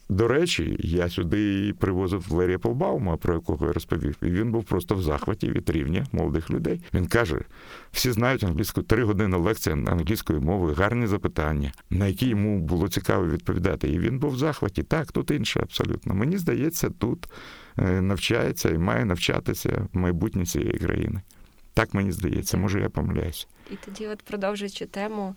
До 0.10 0.28
речі, 0.28 0.78
я 0.80 1.10
сюди 1.10 1.74
привозив 1.80 2.26
Валерія 2.30 2.60
Полбаума, 2.60 3.18
про 3.18 3.34
якого 3.34 3.66
я 3.66 3.74
розповів, 3.74 4.16
і 4.22 4.26
він 4.26 4.52
був 4.52 4.64
просто 4.64 4.96
в 4.96 5.02
захваті 5.02 5.50
від 5.50 5.70
рівня 5.70 6.06
молодих 6.12 6.50
людей. 6.52 6.82
Він 6.94 7.08
каже: 7.08 7.42
всі 7.92 8.12
знають 8.12 8.44
англійську 8.44 8.82
три 8.82 9.04
години 9.04 9.38
лекція 9.38 9.76
англійською 9.76 10.42
мовою, 10.42 10.76
гарні 10.76 11.08
запитання, 11.08 11.72
на 11.90 12.08
які 12.08 12.28
йому 12.30 12.60
було 12.60 12.88
цікаво 12.88 13.26
відповідати. 13.26 13.88
І 13.88 14.00
він 14.00 14.20
був 14.20 14.32
в 14.32 14.38
захваті. 14.38 14.84
Так, 14.84 15.12
тут 15.12 15.32
інше 15.32 15.60
абсолютно. 15.60 16.14
Мені 16.14 16.38
здається, 16.38 16.90
тут 16.90 17.26
е, 17.26 17.30
навчається 17.82 18.70
і 18.70 18.78
має 18.78 19.06
навчатися 19.06 19.88
майбутнє 19.94 20.46
цієї 20.46 20.80
країни. 20.80 21.22
Так 21.74 21.94
мені 21.94 22.12
здається, 22.12 22.58
може 22.58 22.82
я 22.82 22.90
помиляюся. 22.90 23.48
І 23.72 23.76
тоді, 23.86 24.08
от 24.08 24.22
продовжуючи 24.22 24.86
тему 24.86 25.36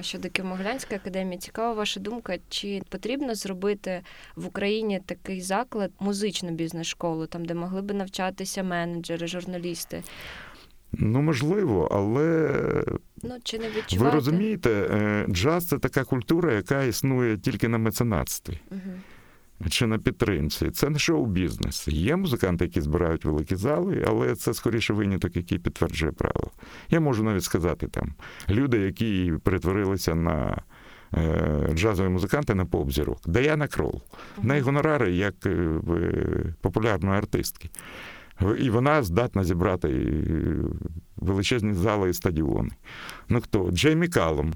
щодо 0.00 0.28
Києво-Могилянської 0.28 0.94
академії, 0.94 1.38
цікава 1.38 1.74
ваша 1.74 2.00
думка, 2.00 2.38
чи 2.48 2.82
потрібно 2.88 3.34
зробити 3.34 4.00
в 4.36 4.46
Україні 4.46 5.00
такий 5.06 5.40
заклад, 5.40 5.90
музичну 6.00 6.50
бізнес-школу, 6.50 7.26
там 7.26 7.44
де 7.44 7.54
могли 7.54 7.82
би 7.82 7.94
навчатися 7.94 8.62
менеджери, 8.62 9.26
журналісти? 9.26 10.02
Ну, 10.92 11.22
можливо, 11.22 11.88
але 11.92 12.50
ну, 13.22 13.36
чи 13.42 13.58
не 13.58 13.70
відчувати? 13.70 14.10
ви 14.10 14.10
розумієте, 14.10 14.70
е, 14.70 15.26
джаз 15.28 15.66
це 15.66 15.78
така 15.78 16.04
культура, 16.04 16.52
яка 16.52 16.84
існує 16.84 17.38
тільки 17.38 17.68
на 17.68 17.78
меценатстві. 17.78 18.60
Угу 18.70 18.92
чи 19.70 19.86
на 19.86 19.98
підтримці. 19.98 20.70
Це 20.70 20.90
не 20.90 20.98
шоу-бізнес. 20.98 21.88
Є 21.88 22.16
музиканти, 22.16 22.64
які 22.64 22.80
збирають 22.80 23.24
великі 23.24 23.56
зали, 23.56 24.04
але 24.06 24.34
це 24.34 24.54
скоріше 24.54 24.92
виняток, 24.92 25.36
який 25.36 25.58
підтверджує 25.58 26.12
правило. 26.12 26.50
Я 26.90 27.00
можу 27.00 27.22
навіть 27.22 27.44
сказати 27.44 27.88
там 27.88 28.14
люди, 28.48 28.78
які 28.78 29.32
перетворилися 29.42 30.14
на 30.14 30.62
е, 31.14 31.70
джазові 31.74 32.08
музиканти 32.08 32.54
на 32.54 32.64
поп-зірок. 32.64 33.18
Даяна 33.26 33.68
Крол. 33.68 34.02
В 34.36 34.46
неї 34.46 34.60
гонорари 34.60 35.12
як 35.12 35.34
е, 35.46 35.80
популярної 36.60 37.18
артистки. 37.18 37.70
І 38.58 38.70
вона 38.70 39.02
здатна 39.02 39.44
зібрати 39.44 39.88
величезні 41.16 41.74
зали 41.74 42.10
і 42.10 42.12
стадіони. 42.12 42.70
Ну 43.28 43.40
хто? 43.40 43.70
Джеймі 43.70 44.08
Калум. 44.08 44.52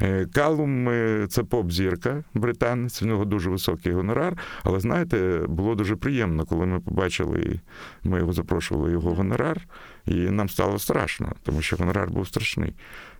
Uh-huh. 0.00 0.32
Калум 0.32 0.88
це 1.28 1.42
поп-зірка, 1.42 2.24
британець, 2.34 3.02
в 3.02 3.06
нього 3.06 3.24
дуже 3.24 3.50
високий 3.50 3.92
гонорар. 3.92 4.38
Але 4.62 4.80
знаєте, 4.80 5.44
було 5.48 5.74
дуже 5.74 5.96
приємно, 5.96 6.44
коли 6.44 6.66
ми 6.66 6.80
побачили, 6.80 7.60
ми 8.04 8.18
його 8.18 8.32
запрошували 8.32 8.92
його 8.92 9.14
гонорар, 9.14 9.60
і 10.06 10.14
нам 10.14 10.48
стало 10.48 10.78
страшно, 10.78 11.32
тому 11.42 11.62
що 11.62 11.76
гонорар 11.76 12.10
був 12.10 12.28
страшний. 12.28 12.74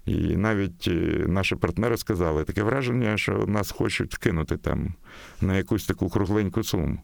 І 0.06 0.36
навіть 0.36 0.88
е, 0.88 1.25
наші 1.28 1.56
партнери 1.56 1.96
сказали, 1.96 2.44
таке 2.44 2.62
враження, 2.62 3.16
що 3.16 3.44
нас 3.46 3.70
хочуть 3.70 4.16
кинути 4.16 4.56
там 4.56 4.94
на 5.40 5.56
якусь 5.56 5.86
таку 5.86 6.08
кругленьку 6.08 6.62
суму. 6.62 6.98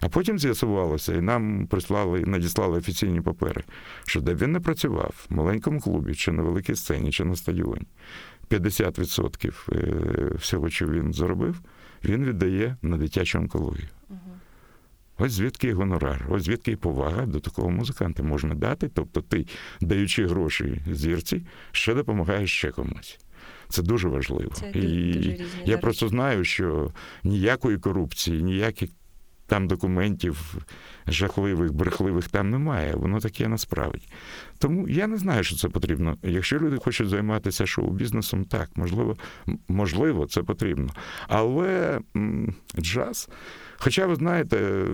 А 0.00 0.08
потім 0.08 0.38
з'ясувалося, 0.38 1.14
і 1.14 1.20
нам 1.20 1.66
прислали, 1.66 2.20
надіслали 2.20 2.78
офіційні 2.78 3.20
папери, 3.20 3.62
що 4.06 4.20
де 4.20 4.34
він 4.34 4.52
не 4.52 4.60
працював 4.60 5.26
в 5.30 5.34
маленькому 5.34 5.80
клубі, 5.80 6.14
чи 6.14 6.32
на 6.32 6.42
великій 6.42 6.74
сцені, 6.74 7.12
чи 7.12 7.24
на 7.24 7.36
стадіоні. 7.36 7.86
50% 8.50 9.52
е, 9.72 10.34
всього, 10.34 10.70
що 10.70 10.86
він 10.86 11.12
заробив, 11.12 11.60
він 12.04 12.24
віддає 12.24 12.76
на 12.82 12.96
дитячу 12.96 13.38
онкологію. 13.38 13.88
Ось 15.18 15.32
звідки 15.32 15.72
гонорар, 15.72 16.26
ось 16.30 16.42
звідки 16.42 16.76
повага 16.76 17.26
до 17.26 17.40
такого 17.40 17.70
музиканта 17.70 18.22
можна 18.22 18.54
дати. 18.54 18.88
Тобто 18.88 19.20
ти, 19.20 19.46
даючи 19.80 20.26
гроші 20.26 20.82
зірці, 20.92 21.46
ще 21.72 21.94
допомагаєш 21.94 22.52
ще 22.52 22.70
комусь. 22.70 23.18
Це 23.68 23.82
дуже 23.82 24.08
важливо. 24.08 24.50
Це 24.54 24.70
і 24.70 25.12
дуже 25.12 25.48
я 25.64 25.78
просто 25.78 26.08
знаю, 26.08 26.44
що 26.44 26.92
ніякої 27.24 27.78
корупції, 27.78 28.42
ніяких 28.42 28.90
там 29.46 29.68
документів 29.68 30.54
жахливих, 31.06 31.72
брехливих 31.72 32.28
там 32.28 32.50
немає. 32.50 32.94
Воно 32.94 33.20
таке 33.20 33.48
насправді. 33.48 34.08
Тому 34.58 34.88
я 34.88 35.06
не 35.06 35.16
знаю, 35.16 35.44
що 35.44 35.56
це 35.56 35.68
потрібно. 35.68 36.16
Якщо 36.22 36.58
люди 36.58 36.76
хочуть 36.76 37.08
займатися 37.08 37.66
шоу-бізнесом, 37.66 38.44
так, 38.44 38.70
можливо, 38.74 39.16
можливо, 39.68 40.26
це 40.26 40.42
потрібно. 40.42 40.92
Але 41.28 42.00
джаз. 42.78 43.28
Хоча, 43.76 44.06
ви 44.06 44.14
знаєте, 44.14 44.86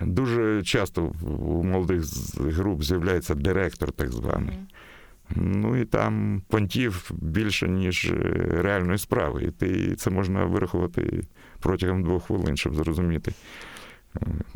дуже 0.00 0.62
часто 0.62 1.12
у 1.22 1.64
молодих 1.64 2.04
груп 2.34 2.82
з'являється 2.82 3.34
директор, 3.34 3.92
так 3.92 4.12
званий. 4.12 4.58
Ну 5.36 5.76
і 5.76 5.84
там 5.84 6.42
понтів 6.48 7.10
більше, 7.14 7.68
ніж 7.68 8.12
реальної 8.50 8.98
справи. 8.98 9.42
І 9.42 9.50
ти 9.50 9.94
це 9.94 10.10
можна 10.10 10.44
вирахувати 10.44 11.22
протягом 11.60 12.02
двох 12.02 12.24
хвилин, 12.24 12.56
щоб 12.56 12.74
зрозуміти. 12.74 13.32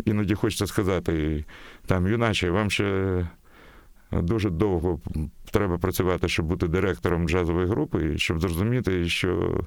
Іноді 0.04 0.34
хочеться 0.34 0.66
сказати, 0.66 1.44
там, 1.86 2.08
юначе, 2.08 2.50
вам 2.50 2.70
ще 2.70 3.26
дуже 4.12 4.50
довго 4.50 5.00
треба 5.50 5.78
працювати, 5.78 6.28
щоб 6.28 6.46
бути 6.46 6.68
директором 6.68 7.28
джазової 7.28 7.66
групи, 7.66 8.18
щоб 8.18 8.40
зрозуміти, 8.40 9.08
що 9.08 9.60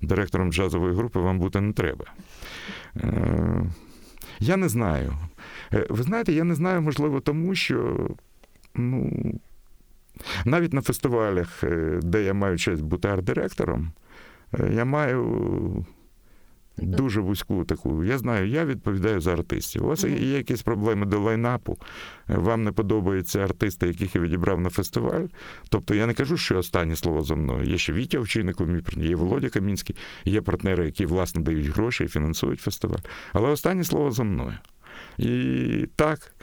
директором 0.00 0.52
джазової 0.52 0.94
групи 0.94 1.20
вам 1.20 1.38
бути 1.38 1.60
не 1.60 1.72
треба. 1.72 2.04
Е, 2.96 3.62
я 4.40 4.56
не 4.56 4.68
знаю. 4.68 5.14
Е, 5.72 5.86
ви 5.90 6.02
знаєте, 6.02 6.32
я 6.32 6.44
не 6.44 6.54
знаю, 6.54 6.82
можливо, 6.82 7.20
тому 7.20 7.54
що 7.54 8.08
ну, 8.74 9.10
навіть 10.44 10.72
на 10.72 10.80
фестивалях, 10.80 11.64
е, 11.64 12.00
де 12.02 12.22
я 12.22 12.34
маю 12.34 12.58
честь 12.58 12.82
бути 12.82 13.08
арт-директором, 13.08 13.90
я 14.70 14.84
маю 14.84 15.84
Дуже 16.82 17.20
вузьку 17.20 17.64
таку. 17.64 18.04
Я 18.04 18.18
знаю, 18.18 18.48
я 18.48 18.64
відповідаю 18.64 19.20
за 19.20 19.32
артистів. 19.32 19.84
У 19.84 19.88
вас 19.88 20.04
є 20.04 20.36
якісь 20.36 20.62
проблеми 20.62 21.06
до 21.06 21.20
лайнапу, 21.20 21.78
вам 22.28 22.64
не 22.64 22.72
подобаються 22.72 23.40
артисти, 23.40 23.86
яких 23.86 24.14
я 24.14 24.20
відібрав 24.20 24.60
на 24.60 24.70
фестиваль. 24.70 25.26
Тобто 25.68 25.94
я 25.94 26.06
не 26.06 26.14
кажу, 26.14 26.36
що 26.36 26.58
останнє 26.58 26.96
слово 26.96 27.22
за 27.22 27.34
мною. 27.34 27.64
Є 27.64 27.78
ще 27.78 27.92
Вітя 27.92 28.18
Овчинник, 28.18 28.56
є 28.96 29.16
Володя 29.16 29.48
Камінський, 29.48 29.96
є 30.24 30.40
партнери, 30.40 30.84
які 30.86 31.06
власне 31.06 31.42
дають 31.42 31.66
гроші 31.66 32.04
і 32.04 32.08
фінансують 32.08 32.60
фестиваль. 32.60 33.00
Але 33.32 33.48
останнє 33.48 33.84
слово 33.84 34.10
за 34.10 34.24
мною. 34.24 34.54
І 35.18 35.88
так. 35.96 36.34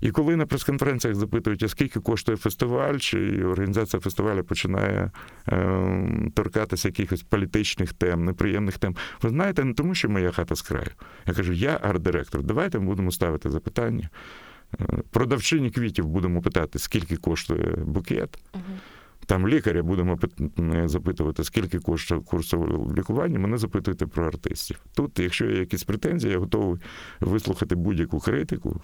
І 0.00 0.10
коли 0.10 0.36
на 0.36 0.46
прес-конференціях 0.46 1.16
запитують, 1.16 1.62
а 1.62 1.68
скільки 1.68 2.00
коштує 2.00 2.38
фестиваль, 2.38 2.98
чи 2.98 3.44
організація 3.44 4.00
фестивалю 4.00 4.44
починає 4.44 5.10
е, 5.48 6.30
торкатися 6.34 6.88
якихось 6.88 7.22
політичних 7.22 7.92
тем, 7.92 8.24
неприємних 8.24 8.78
тем, 8.78 8.96
ви 9.22 9.30
знаєте, 9.30 9.64
не 9.64 9.74
тому, 9.74 9.94
що 9.94 10.08
моя 10.08 10.30
хата 10.30 10.54
з 10.54 10.62
краю. 10.62 10.90
Я 11.26 11.34
кажу, 11.34 11.52
я 11.52 11.80
арт-директор, 11.82 12.42
давайте 12.42 12.78
ми 12.78 12.86
будемо 12.86 13.12
ставити 13.12 13.50
запитання. 13.50 14.10
Е, 14.80 14.84
продавчині 15.10 15.70
квітів 15.70 16.06
будемо 16.06 16.42
питати, 16.42 16.78
скільки 16.78 17.16
коштує 17.16 17.76
букет. 17.76 18.38
Там 19.26 19.48
лікаря 19.48 19.82
будемо 19.82 20.18
запитувати, 20.84 21.44
скільки 21.44 21.78
коштує 21.78 22.20
курсове 22.20 22.94
лікування, 22.96 23.38
мене 23.38 23.58
запитуєте 23.58 24.06
про 24.06 24.26
артистів. 24.26 24.80
Тут, 24.94 25.18
якщо 25.18 25.46
є 25.46 25.58
якісь 25.58 25.84
претензії, 25.84 26.32
я 26.32 26.38
готовий 26.38 26.80
вислухати 27.20 27.74
будь-яку 27.74 28.20
критику 28.20 28.80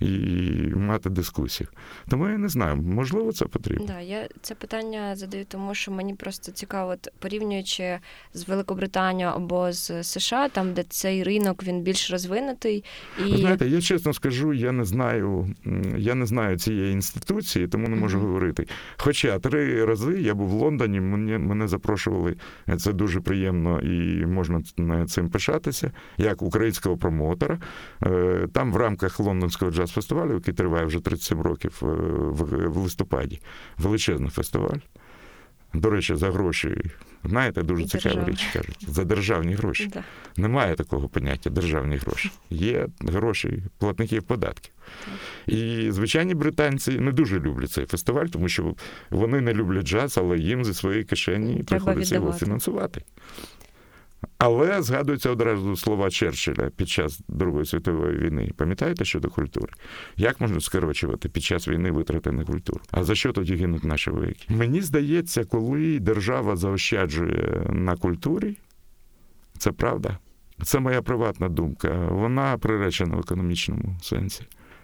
і 0.00 0.72
мати 0.76 1.10
дискусію. 1.10 1.68
Тому 2.08 2.28
я 2.28 2.38
не 2.38 2.48
знаю, 2.48 2.76
можливо, 2.76 3.32
це 3.32 3.44
потрібно. 3.44 3.86
Да, 3.86 4.00
я 4.00 4.28
це 4.40 4.54
питання 4.54 5.16
задаю, 5.16 5.44
тому 5.44 5.74
що 5.74 5.92
мені 5.92 6.14
просто 6.14 6.52
цікаво, 6.52 6.90
от, 6.90 7.08
порівнюючи 7.18 7.98
з 8.34 8.48
Великобританією 8.48 9.32
або 9.34 9.72
з 9.72 10.04
США, 10.04 10.48
там 10.48 10.72
де 10.72 10.82
цей 10.82 11.22
ринок 11.22 11.62
він 11.62 11.82
більш 11.82 12.10
розвинутий. 12.10 12.84
І... 13.26 13.36
Знаєте, 13.36 13.68
я 13.68 13.80
чесно 13.80 14.12
скажу, 14.12 14.52
я 14.52 14.72
не 14.72 14.84
знаю, 14.84 15.54
я 15.96 16.14
не 16.14 16.26
знаю 16.26 16.58
цієї 16.58 16.92
інституції, 16.92 17.68
тому 17.68 17.88
не 17.88 17.96
можу 17.96 18.18
mm-hmm. 18.18 18.22
говорити. 18.22 18.66
Хоча 18.96 19.38
три 19.38 19.84
рази 19.84 20.20
я 20.20 20.34
був 20.34 20.48
в 20.48 20.52
Лондоні, 20.52 21.00
мене, 21.00 21.38
мене 21.38 21.68
запрошували. 21.68 22.36
Це 22.78 22.92
дуже 22.92 23.20
приємно 23.20 23.80
і 23.80 24.26
можна 24.26 24.62
цим 25.06 25.28
пишатися, 25.28 25.92
як 26.18 26.42
українського 26.42 26.96
промоутера. 26.96 27.58
Е, 28.02 28.48
там 28.52 28.72
в 28.72 28.76
рамках 28.76 29.20
лондонського 29.20 29.70
джаз 29.70 29.87
фестивалю, 29.90 30.34
який 30.34 30.54
триває 30.54 30.86
вже 30.86 31.00
37 31.00 31.40
років 31.40 31.80
е, 31.82 31.86
в 32.68 32.76
листопаді. 32.76 33.40
Величезний 33.78 34.30
фестиваль. 34.30 34.78
До 35.74 35.90
речі, 35.90 36.14
за 36.14 36.30
гроші, 36.30 36.76
знаєте, 37.24 37.62
дуже 37.62 37.84
цікава 37.84 38.24
річ 38.24 38.48
кажуть. 38.52 38.86
За 38.88 39.04
державні 39.04 39.54
гроші. 39.54 39.90
Да. 39.94 40.04
Немає 40.36 40.74
такого 40.74 41.08
поняття 41.08 41.50
державні 41.50 41.96
гроші. 41.96 42.30
Є 42.50 42.86
гроші 43.00 43.62
платників 43.78 44.22
податків. 44.22 44.72
І 45.46 45.90
звичайні 45.90 46.34
британці 46.34 46.90
не 46.90 47.12
дуже 47.12 47.40
люблять 47.40 47.70
цей 47.70 47.86
фестиваль, 47.86 48.26
тому 48.26 48.48
що 48.48 48.74
вони 49.10 49.40
не 49.40 49.54
люблять 49.54 49.86
джаз, 49.86 50.18
але 50.18 50.38
їм 50.38 50.64
зі 50.64 50.74
своєї 50.74 51.04
кишені 51.04 51.62
приходиться 51.62 52.14
його 52.14 52.32
фінансувати. 52.32 53.02
Але 54.38 54.82
згадуються 54.82 55.30
одразу 55.30 55.76
слова 55.76 56.10
Черчилля 56.10 56.70
під 56.76 56.88
час 56.88 57.20
Другої 57.28 57.66
світової 57.66 58.18
війни. 58.18 58.50
Пам'ятаєте 58.56 59.04
щодо 59.04 59.28
культури? 59.28 59.72
Як 60.16 60.40
можна 60.40 60.60
скорочувати 60.60 61.28
під 61.28 61.42
час 61.42 61.68
війни 61.68 61.90
витрати 61.90 62.32
на 62.32 62.44
культуру? 62.44 62.80
А 62.90 63.04
за 63.04 63.14
що 63.14 63.32
тоді 63.32 63.54
гинуть 63.54 63.84
наші 63.84 64.10
вояки? 64.10 64.54
Мені 64.54 64.80
здається, 64.80 65.44
коли 65.44 66.00
держава 66.00 66.56
заощаджує 66.56 67.66
на 67.72 67.96
культурі, 67.96 68.56
це 69.58 69.72
правда. 69.72 70.18
Це 70.62 70.80
моя 70.80 71.02
приватна 71.02 71.48
думка. 71.48 72.08
Вона 72.10 72.58
приречена 72.58 73.16
в 73.16 73.20
економічному 73.20 73.96
сенсі. 74.02 74.42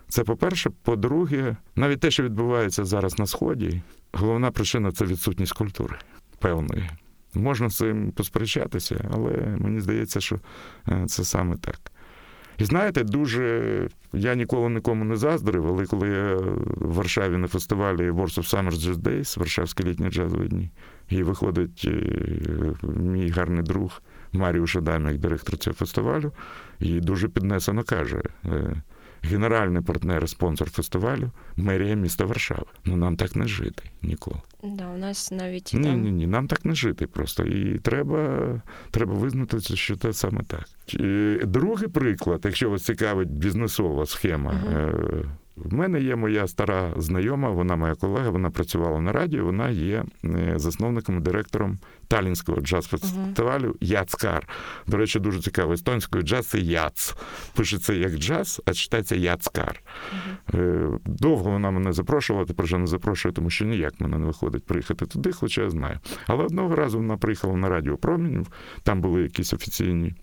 Це 0.09 0.25
по-перше, 0.25 0.71
по-друге, 0.83 1.57
навіть 1.77 2.01
те, 2.01 2.11
що 2.11 2.23
відбувається 2.23 2.85
зараз 2.85 3.19
на 3.19 3.27
Сході, 3.27 3.83
головна 4.13 4.51
причина 4.51 4.93
це 4.93 5.05
відсутність 5.05 5.53
культури 5.53 5.97
певної. 6.39 6.91
Можна 7.35 7.71
з 7.71 7.77
цим 7.77 8.13
посперечатися, 8.13 9.11
але 9.13 9.57
мені 9.59 9.81
здається, 9.81 10.21
що 10.21 10.41
е, 10.89 11.05
це 11.07 11.25
саме 11.25 11.57
так. 11.57 11.81
І 12.59 12.65
знаєте, 12.65 13.05
дуже 13.05 13.89
я 14.13 14.35
ніколи 14.35 14.71
нікому 14.71 15.05
не 15.05 15.17
заздрив, 15.17 15.67
але 15.67 15.87
коли 15.87 16.09
я 16.09 16.35
в 16.37 16.95
Варшаві 16.95 17.37
на 17.37 17.49
фестивалі 17.49 18.11
Words 18.11 18.39
of 18.39 18.55
Summer 18.55 18.73
Jazz 18.73 18.97
Days, 18.97 19.39
Варшавські 19.39 19.85
літні 19.85 20.11
джазові 20.11 20.49
дні, 20.49 20.71
і 21.09 21.23
виходить 21.23 21.85
е, 21.87 22.01
мій 22.83 23.29
гарний 23.29 23.63
друг 23.63 24.03
Маріуш 24.33 24.77
Адам, 24.77 25.07
як 25.07 25.19
директор 25.19 25.57
цього 25.57 25.75
фестивалю, 25.75 26.33
і 26.81 27.01
дуже 27.01 27.29
піднесено 27.29 27.83
каже: 27.83 28.23
е, 28.45 28.83
генеральний 29.25 29.83
партнер 29.83 30.25
і 30.25 30.29
спонсор 30.29 30.71
фестивалю 30.71 31.31
мерія 31.57 31.95
міста 31.95 32.25
Варшава. 32.25 32.67
Ну 32.85 32.97
нам 32.97 33.17
так 33.17 33.37
не 33.37 33.47
жити 33.47 33.83
ніколи. 34.03 34.41
Да, 34.63 34.89
у 34.89 34.99
нас 34.99 35.31
навіть 35.33 35.71
ні, 35.75 35.85
там... 35.85 36.03
ні, 36.03 36.13
ні, 36.13 36.27
нам 36.27 36.49
так 36.49 36.65
не 36.65 36.75
жити 36.75 37.07
просто. 37.07 37.45
І 37.45 37.79
треба 37.79 38.45
треба 38.91 39.15
визнати, 39.15 39.61
що 39.61 39.97
це 39.97 40.13
саме 40.13 40.43
так. 40.43 40.69
І 40.89 41.39
Другий 41.45 41.89
приклад, 41.89 42.41
якщо 42.45 42.71
вас 42.71 42.85
цікавить 42.85 43.31
бізнесова 43.31 44.07
схема. 44.07 44.53
Uh-huh. 44.53 45.25
В 45.57 45.75
мене 45.75 46.01
є 46.01 46.17
моя 46.17 46.47
стара 46.47 46.93
знайома, 46.97 47.51
вона 47.51 47.77
моя 47.77 47.95
колега, 47.95 48.31
вона 48.31 48.51
працювала 48.51 49.01
на 49.01 49.13
радіо, 49.13 49.45
вона 49.45 49.71
є 49.71 50.05
е, 50.25 50.53
засновником 50.57 51.17
і 51.19 51.21
директором 51.21 51.79
Талінського 52.09 52.61
джаз-фестивалю 52.61 53.69
uh-huh. 53.69 53.77
Яцкар. 53.81 54.49
До 54.87 54.97
речі, 54.97 55.21
дуже 55.21 55.41
цікаво. 55.41 55.73
Естонською 55.73 56.25
джаз 56.25 56.47
це 56.47 56.59
яц. 56.59 57.15
Пишеться 57.55 57.93
як 57.93 58.17
джаз, 58.17 58.63
а 58.67 58.73
читається 58.73 59.17
Яцкар. 59.17 59.83
Uh-huh. 60.53 60.99
Довго 61.05 61.51
вона 61.51 61.71
мене 61.71 61.93
запрошувала, 61.93 62.47
тепер 62.47 62.65
вже 62.65 62.79
не 62.79 62.87
запрошує, 62.87 63.35
тому 63.35 63.51
що 63.51 63.65
ніяк 63.65 64.01
мене 64.01 64.19
не 64.19 64.27
виходить 64.27 64.67
приїхати 64.67 65.07
туди, 65.07 65.33
хоча 65.33 65.63
я 65.63 65.71
знаю. 65.71 65.99
Але 66.27 66.45
одного 66.45 66.77
разу 66.77 66.99
вона 66.99 67.17
приїхала 67.17 67.57
на 67.57 67.69
радіо 67.69 67.97
Промінів, 67.97 68.47
там 68.83 69.01
були 69.01 69.23
якісь 69.23 69.53
офіційні. 69.53 70.15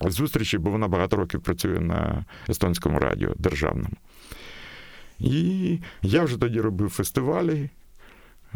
Зустрічі, 0.00 0.58
бо 0.58 0.70
вона 0.70 0.88
багато 0.88 1.16
років 1.16 1.40
працює 1.40 1.80
на 1.80 2.24
естонському 2.48 2.98
радіо 2.98 3.32
державному. 3.36 3.96
І 5.18 5.78
я 6.02 6.22
вже 6.22 6.38
тоді 6.38 6.60
робив 6.60 6.90
фестивалі. 6.90 7.70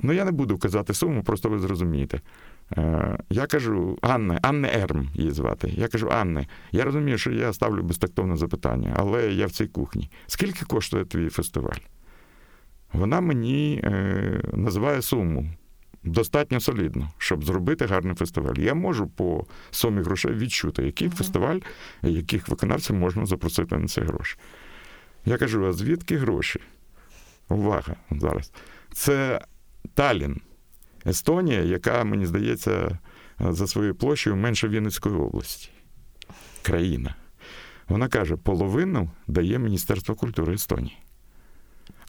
Ну, 0.02 0.12
я 0.12 0.25
не 0.25 0.31
буду 0.31 0.59
казати 0.59 0.95
суму, 0.95 1.23
просто 1.23 1.49
ви 1.49 1.59
зрозумієте. 1.59 2.21
Е, 2.76 3.19
я 3.31 3.47
кажу, 3.47 3.99
Анне, 4.02 4.38
Анне 4.43 4.71
Ерм 4.75 5.09
її 5.14 5.31
звати. 5.31 5.73
Я 5.76 5.88
кажу, 5.88 6.09
Анне, 6.11 6.47
я 6.73 6.85
розумію, 6.85 7.19
що 7.19 7.33
я 7.33 7.52
ставлю 7.52 7.83
безтактовне 7.83 8.37
запитання, 8.37 8.95
але 8.97 9.33
я 9.33 9.47
в 9.47 9.50
цій 9.50 9.67
кухні. 9.67 10.11
Скільки 10.26 10.64
коштує 10.64 11.05
твій 11.05 11.29
фестиваль? 11.29 11.79
Вона 12.93 13.21
мені 13.21 13.81
е, 13.85 14.40
називає 14.52 15.02
суму. 15.02 15.50
Достатньо 16.05 16.61
солідно, 16.61 17.11
щоб 17.19 17.45
зробити 17.45 17.87
гарний 17.87 18.14
фестиваль. 18.14 18.55
Я 18.59 18.75
можу 18.75 19.07
по 19.07 19.45
сумі 19.71 20.02
грошей 20.02 20.35
відчути, 20.35 20.83
який 20.83 21.09
uh-huh. 21.09 21.17
фестиваль, 21.17 21.59
яких 22.02 22.49
виконавців 22.49 22.97
можна 22.97 23.26
запросити 23.26 23.76
на 23.76 23.87
ці 23.87 24.00
гроші. 24.00 24.37
Я 25.24 25.38
кажу: 25.38 25.66
а 25.66 25.72
звідки 25.72 26.16
гроші? 26.16 26.60
Увага 27.48 27.96
зараз. 28.10 28.52
Це 28.92 29.40
Талін, 29.94 30.40
Естонія, 31.06 31.60
яка, 31.60 32.04
мені 32.04 32.26
здається, 32.26 32.98
за 33.38 33.66
своєю 33.66 33.94
площею 33.94 34.36
менше 34.36 34.68
Вінницької 34.68 35.14
області. 35.14 35.70
Країна. 36.62 37.14
Вона 37.88 38.08
каже, 38.08 38.36
половину 38.36 39.10
дає 39.26 39.58
Міністерство 39.58 40.14
культури 40.14 40.54
Естонії. 40.54 40.98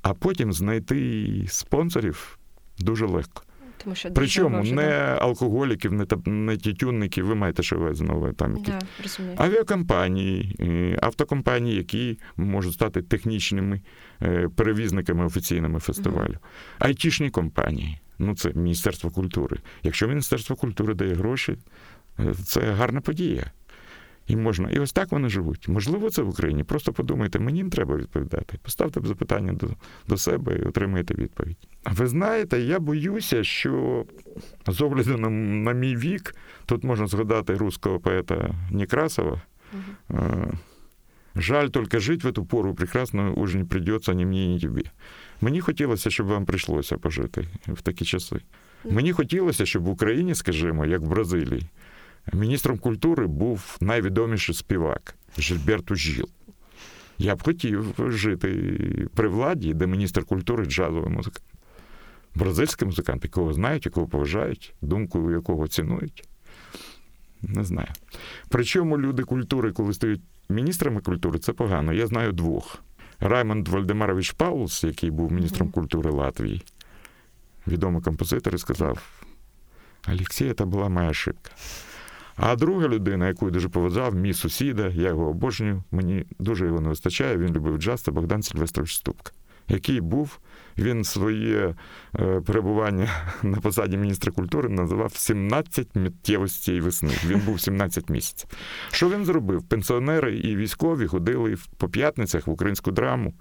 А 0.02 0.14
потім 0.14 0.54
знайти 0.54 1.46
спонсорів 1.50 2.40
дуже 2.80 3.06
легко. 3.06 3.44
Тому 3.84 3.96
що 3.96 4.12
Причому 4.12 4.64
не 4.64 5.18
алкоголіків, 5.22 5.94
не 5.94 6.06
не 6.26 6.58
тютюнників, 6.58 7.26
ви 7.26 7.36
маєте 7.36 7.64
що 7.64 7.94
знову 7.94 8.34
там 8.34 8.58
да, 8.66 8.80
авіакомпанії, 9.38 10.56
е, 10.60 11.00
автокомпанії, 11.02 11.76
які 11.76 12.20
можуть 12.38 12.74
стати 12.74 13.02
технічними 13.02 13.82
е, 14.22 14.50
перевізниками 14.56 15.26
офіційними 15.26 15.80
фестивалю, 15.80 16.34
mm-hmm. 16.34 16.86
айтішні 16.86 17.30
компанії. 17.30 18.00
Ну, 18.20 18.36
це 18.36 18.52
Міністерство 18.56 19.10
культури. 19.10 19.58
Якщо 19.84 20.08
Міністерство 20.08 20.56
культури 20.56 20.94
дає 20.94 21.14
гроші, 21.14 21.58
е, 22.20 22.34
це 22.46 22.62
гарна 22.62 23.02
подія. 23.02 23.52
І 24.32 24.36
можна. 24.36 24.70
І 24.70 24.80
ось 24.80 24.94
так 24.94 25.12
вони 25.12 25.30
живуть. 25.30 25.68
Можливо, 25.68 26.10
це 26.10 26.22
в 26.22 26.30
Україні. 26.30 26.64
Просто 26.64 26.94
подумайте, 26.94 27.40
мені 27.40 27.64
не 27.64 27.70
треба 27.70 27.96
відповідати. 27.96 28.58
Поставте 28.62 29.02
запитання 29.04 29.54
до 29.54 29.68
до 30.08 30.18
себе 30.18 30.58
і 30.60 30.62
отримайте 30.62 31.14
відповідь. 31.14 31.58
Ви 31.86 32.08
знаєте, 32.08 32.62
я 32.62 32.80
боюся, 32.80 33.44
що 33.44 34.06
з 34.68 34.82
огляду 34.82 35.18
на, 35.18 35.30
на 35.30 35.72
мій 35.74 35.96
вік, 35.96 36.36
тут 36.66 36.84
можна 36.84 37.08
згадати 37.08 37.54
руського 37.54 38.00
поета 38.00 38.56
Некрасова. 38.72 39.42
Угу. 40.10 40.52
Жаль, 41.36 41.68
тільки 41.68 42.00
жити 42.00 42.28
в 42.28 42.32
эту 42.32 42.46
пору 42.46 42.76
прекрасно 42.76 43.34
уже 43.34 43.58
не 43.58 43.66
придется 43.66 44.14
ні 44.14 44.26
мені, 44.26 44.48
ні 44.48 44.60
тобі. 44.60 44.84
Мені 45.42 45.62
хотілося, 45.62 46.10
щоб 46.10 46.28
вам 46.28 46.46
прийшлося 46.46 46.98
пожити 46.98 47.48
в 47.68 47.82
такі 47.82 48.06
часи. 48.06 48.42
Мені 48.86 49.12
хотілося, 49.12 49.66
щоб 49.66 49.84
в 49.84 49.90
Україні, 49.90 50.36
скажімо, 50.36 50.86
як 50.86 51.02
в 51.02 51.08
Бразилії, 51.08 51.64
міністром 52.34 52.78
культури 52.78 53.28
був 53.28 53.78
найвідоміший 53.82 54.56
співак 54.56 55.16
Жильберт 55.38 55.92
Ужіл. 55.92 56.30
Я 57.18 57.36
б 57.36 57.44
хотів 57.44 57.96
жити 57.98 58.50
при 59.16 59.28
владі, 59.28 59.74
де 59.74 59.88
міністр 59.88 60.26
культури 60.26 60.66
джазовий 60.66 61.10
музикант. 61.10 61.46
Бразильський 62.36 62.86
музикант, 62.86 63.24
якого 63.24 63.54
знають, 63.54 63.86
якого 63.86 64.08
поважають, 64.08 64.74
думку 64.82 65.32
якого 65.32 65.68
цінують. 65.68 66.28
Не 67.42 67.64
знаю. 67.64 67.88
Причому 68.50 69.00
люди 69.00 69.24
культури, 69.24 69.72
коли 69.72 69.94
стають 69.94 70.22
міністрами 70.50 71.02
культури, 71.02 71.40
це 71.40 71.54
погано. 71.54 71.94
Я 71.94 72.08
знаю 72.08 72.32
двох. 72.32 72.80
Раймонд 73.20 73.68
Вальдемарович 73.68 74.32
Паулс, 74.32 74.84
який 74.84 75.12
був 75.12 75.32
міністром 75.32 75.70
культури 75.70 76.12
Латвії, 76.12 76.64
відомий 77.68 78.02
композитор, 78.02 78.56
і 78.56 78.58
сказав: 78.58 79.24
Олексій, 80.08 80.54
це 80.54 80.66
була 80.66 80.90
моя 80.90 81.10
ошибка. 81.10 81.52
А 82.36 82.56
друга 82.56 82.88
людина, 82.88 83.28
яку 83.28 83.46
я 83.46 83.52
дуже 83.52 83.70
поважав, 83.70 84.16
мій 84.16 84.34
сусіда, 84.34 84.88
я 84.88 85.08
його 85.08 85.30
обожнюю, 85.30 85.84
мені 85.92 86.26
дуже 86.40 86.66
його 86.66 86.82
не 86.82 86.90
вистачає. 86.90 87.38
Він 87.38 87.54
любив 87.54 87.78
джаз, 87.78 88.02
це 88.02 88.12
Богдан 88.12 88.44
Сильвестрович 88.44 88.96
Ступка, 88.96 89.32
який 89.68 90.02
був 90.02 90.40
він 90.78 91.04
своє 91.04 91.76
е, 92.20 92.42
перебування 92.42 93.10
на 93.44 93.58
посаді 93.58 93.98
міністра 93.98 94.32
культури 94.32 94.70
називав 94.70 95.16
17 95.16 95.96
миттєвостей 95.96 96.82
весни. 96.82 97.14
Він 97.26 97.40
був 97.40 97.62
17 97.62 98.10
місяців. 98.10 98.50
Що 98.92 99.10
він 99.10 99.26
зробив? 99.26 99.64
Пенсіонери 99.64 100.38
і 100.38 100.56
військові 100.56 101.08
ходили 101.08 101.56
по 101.78 101.90
п'ятницях 101.90 102.48
в 102.48 102.50
українську 102.50 102.92
драму, 102.92 103.34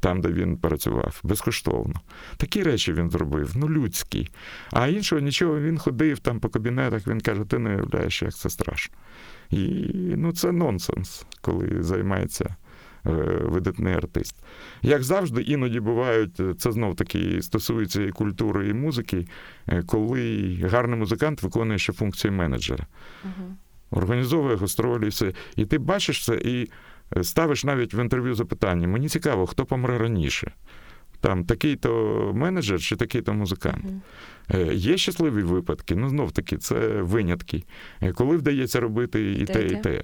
там, 0.00 0.20
де 0.20 0.28
він 0.28 0.56
працював, 0.56 1.20
безкоштовно. 1.22 2.00
Такі 2.36 2.62
речі 2.62 2.92
він 2.92 3.10
зробив, 3.10 3.52
ну 3.56 3.68
людські. 3.68 4.28
А 4.70 4.86
іншого 4.86 5.20
нічого, 5.20 5.60
він 5.60 5.78
ходив 5.78 6.18
там 6.18 6.40
по 6.40 6.48
кабінетах, 6.48 7.06
він 7.06 7.20
каже, 7.20 7.44
ти 7.44 7.58
не 7.58 7.70
уявляєш, 7.70 8.22
як 8.22 8.34
це 8.34 8.50
страшно. 8.50 8.94
І 9.50 9.58
ну, 10.16 10.32
це 10.32 10.52
нонсенс, 10.52 11.26
коли 11.40 11.82
займається. 11.82 12.56
Е, 13.06 13.10
видатний 13.42 13.94
артист. 13.94 14.36
Як 14.82 15.02
завжди, 15.02 15.42
іноді 15.42 15.80
бувають, 15.80 16.40
е, 16.40 16.54
це 16.54 16.72
знов 16.72 16.96
таки 16.96 17.42
стосується 17.42 18.02
і 18.02 18.10
культури, 18.10 18.68
і 18.68 18.72
музики, 18.72 19.26
е, 19.68 19.82
коли 19.82 20.58
гарний 20.62 20.98
музикант 20.98 21.42
виконує 21.42 21.78
ще 21.78 21.92
функцію 21.92 22.32
менеджера, 22.32 22.86
угу. 23.24 23.56
організовує 23.90 24.56
гастролі, 24.56 25.08
все. 25.08 25.32
І 25.56 25.66
ти 25.66 25.78
бачиш 25.78 26.24
це 26.24 26.34
і 26.34 26.70
ставиш 27.22 27.64
навіть 27.64 27.94
в 27.94 28.02
інтерв'ю 28.02 28.34
запитання: 28.34 28.88
мені 28.88 29.08
цікаво, 29.08 29.46
хто 29.46 29.64
помре 29.64 29.98
раніше. 29.98 30.52
Там 31.20 31.44
такий-то 31.44 32.32
менеджер 32.34 32.80
чи 32.80 32.96
такий-то 32.96 33.34
музикант. 33.34 33.84
Uh-huh. 34.48 34.72
Є 34.72 34.96
щасливі 34.96 35.42
випадки, 35.42 35.94
ну 35.94 36.08
знов 36.08 36.32
таки, 36.32 36.56
це 36.56 37.02
винятки, 37.02 37.64
коли 38.14 38.36
вдається 38.36 38.80
робити 38.80 39.32
і 39.32 39.44
те, 39.44 39.52
те, 39.52 39.66
і 39.66 39.82
те. 39.82 40.02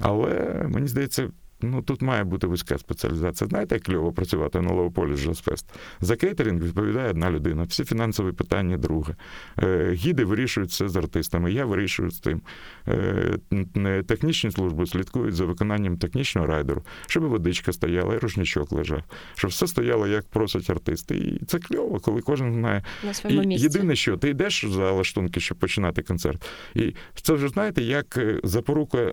Але 0.00 0.64
мені 0.68 0.88
здається, 0.88 1.28
ну 1.62 1.82
тут 1.82 2.02
має 2.02 2.24
бути 2.24 2.46
вузька 2.46 2.78
спеціалізація. 2.78 3.48
Знаєте, 3.48 3.74
як 3.74 3.84
кльово 3.84 4.12
працювати 4.12 4.60
на 4.60 4.72
Leopolis 4.72 5.16
Jazz 5.16 5.38
Fest? 5.38 5.66
За 6.00 6.16
кейтеринг 6.16 6.62
відповідає 6.62 7.10
одна 7.10 7.30
людина, 7.30 7.62
всі 7.62 7.84
фінансові 7.84 8.32
питання 8.32 8.76
друга. 8.76 9.16
Е, 9.62 9.92
гіди 9.92 10.24
вирішують 10.24 10.70
все 10.70 10.88
з 10.88 10.96
артистами, 10.96 11.52
я 11.52 11.64
вирішую 11.64 12.10
з 12.10 12.18
тим. 12.20 12.40
Е, 12.88 14.02
технічні 14.06 14.50
служби 14.50 14.86
слідкують 14.86 15.34
за 15.34 15.44
виконанням 15.44 15.96
технічного 15.96 16.46
райдеру, 16.46 16.82
щоб 17.06 17.22
водичка 17.24 17.72
стояла, 17.72 18.14
і 18.14 18.18
рушничок 18.18 18.72
лежав, 18.72 19.02
щоб 19.34 19.50
все 19.50 19.66
стояло, 19.66 20.06
як 20.06 20.28
просять 20.28 20.70
артисти. 20.70 21.16
І 21.16 21.44
це 21.44 21.58
кльово, 21.58 22.00
коли 22.00 22.20
кожен 22.20 22.54
знає. 22.54 22.82
На 23.04 23.14
своєму 23.14 23.42
місці. 23.42 23.64
Єдине, 23.64 23.96
що 23.96 24.16
ти 24.16 24.30
йдеш 24.30 24.64
за 24.68 24.92
лаштунки, 24.92 25.40
щоб 25.40 25.58
починати 25.58 26.02
концерт. 26.02 26.48
І 26.74 26.94
це 27.22 27.32
вже 27.32 27.48
знаєте, 27.48 27.82
як 27.82 28.20
запорука 28.44 29.12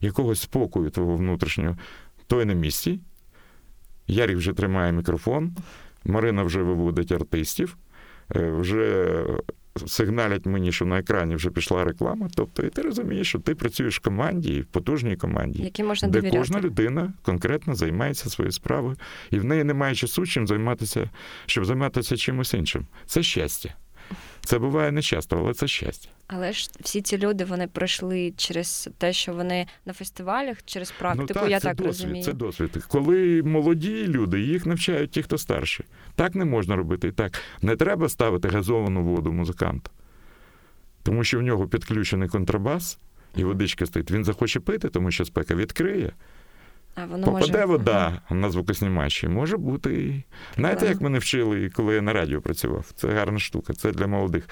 якогось 0.00 0.40
спокою 0.40 0.90
твого 0.90 1.16
внутрішнього. 1.16 1.76
Той 2.26 2.44
на 2.44 2.54
місці. 2.54 3.00
Ярік 4.06 4.36
вже 4.36 4.52
тримає 4.52 4.92
мікрофон, 4.92 5.56
Марина 6.04 6.42
вже 6.42 6.62
виводить 6.62 7.12
артистів, 7.12 7.76
е, 8.36 8.50
вже 8.50 9.14
сигналять 9.86 10.46
мені, 10.46 10.72
що 10.72 10.84
на 10.84 10.98
екрані 10.98 11.34
вже 11.34 11.50
пішла 11.50 11.84
реклама. 11.84 12.28
Тобто, 12.36 12.62
і 12.62 12.70
ти 12.70 12.82
розумієш, 12.82 13.28
що 13.28 13.38
ти 13.38 13.54
працюєш 13.54 13.96
в 13.98 14.02
команді, 14.02 14.60
в 14.60 14.64
потужній 14.66 15.16
команді, 15.16 15.62
Які 15.62 15.84
можна 15.84 16.08
де 16.08 16.12
довіряти. 16.18 16.38
кожна 16.38 16.60
людина 16.60 17.12
конкретно 17.22 17.74
займається 17.74 18.30
своєю 18.30 18.52
справою, 18.52 18.96
і 19.30 19.38
в 19.38 19.44
неї 19.44 19.64
немає 19.64 19.94
часу 19.94 20.26
чим 20.26 20.46
займатися, 20.46 21.10
щоб 21.46 21.64
займатися 21.64 22.16
чимось 22.16 22.54
іншим. 22.54 22.86
Це 23.06 23.22
щастя. 23.22 23.74
Це 24.40 24.58
буває 24.58 24.92
не 24.92 25.02
часто, 25.02 25.38
але 25.38 25.54
це 25.54 25.66
щастя. 25.68 26.08
Але 26.26 26.52
ж 26.52 26.70
всі 26.80 27.02
ці 27.02 27.18
люди 27.18 27.44
вони 27.44 27.66
пройшли 27.66 28.32
через 28.36 28.90
те, 28.98 29.12
що 29.12 29.32
вони 29.32 29.66
на 29.86 29.92
фестивалях, 29.92 30.56
через 30.64 30.90
практику, 30.90 31.26
ну, 31.34 31.40
так, 31.40 31.50
я 31.50 31.60
це 31.60 31.68
так 31.68 31.76
досвід, 31.76 31.86
розумію. 31.86 32.24
Це 32.24 32.32
досвід. 32.32 32.84
Коли 32.88 33.42
молоді 33.42 34.06
люди, 34.08 34.40
їх 34.40 34.66
навчають 34.66 35.10
ті, 35.10 35.22
хто 35.22 35.38
старші. 35.38 35.84
Так 36.14 36.34
не 36.34 36.44
можна 36.44 36.76
робити. 36.76 37.08
І 37.08 37.12
так 37.12 37.40
не 37.62 37.76
треба 37.76 38.08
ставити 38.08 38.48
газовану 38.48 39.04
воду 39.04 39.32
музиканту, 39.32 39.90
тому 41.02 41.24
що 41.24 41.38
в 41.38 41.42
нього 41.42 41.68
підключений 41.68 42.28
контрабас, 42.28 42.98
і 43.36 43.44
водичка 43.44 43.86
стоїть. 43.86 44.10
Він 44.10 44.24
захоче 44.24 44.60
пити, 44.60 44.88
тому 44.88 45.10
що 45.10 45.24
спека 45.24 45.54
відкриє. 45.54 46.12
А 46.94 47.06
воно 47.06 47.26
Попаде 47.26 47.52
може... 47.52 47.64
вода 47.64 48.20
на 48.30 48.50
звукоснімачі, 48.50 49.28
може 49.28 49.56
бути. 49.56 50.22
Знаєте, 50.56 50.86
як 50.86 51.00
мене 51.00 51.18
вчили, 51.18 51.70
коли 51.70 51.94
я 51.94 52.02
на 52.02 52.12
радіо 52.12 52.40
працював? 52.40 52.92
Це 52.94 53.08
гарна 53.08 53.38
штука, 53.38 53.72
це 53.72 53.92
для 53.92 54.06
молодих. 54.06 54.48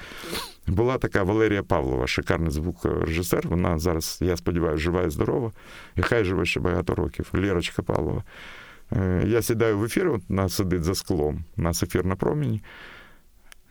Була 0.67 0.97
така 0.97 1.23
Валерія 1.23 1.63
Павлова, 1.63 2.07
шикарний 2.07 2.51
звукорежисер. 2.51 3.47
Вона 3.47 3.79
зараз, 3.79 4.19
я 4.21 4.37
сподіваюся, 4.37 4.83
жива 4.83 5.03
і 5.03 5.09
здорова, 5.09 5.51
і 5.95 6.01
хай 6.01 6.23
живе 6.23 6.45
ще 6.45 6.59
багато 6.59 6.95
років. 6.95 7.31
Лірочка 7.35 7.81
Павлова. 7.81 8.23
Е, 8.91 9.23
Я 9.27 9.41
сідаю 9.41 9.77
в 9.77 9.83
ефір, 9.83 10.19
вона 10.29 10.49
сидить 10.49 10.83
за 10.83 10.95
склом, 10.95 11.43
у 11.57 11.61
нас 11.61 11.83
ефір 11.83 12.05
на 12.05 12.15
промені. 12.15 12.61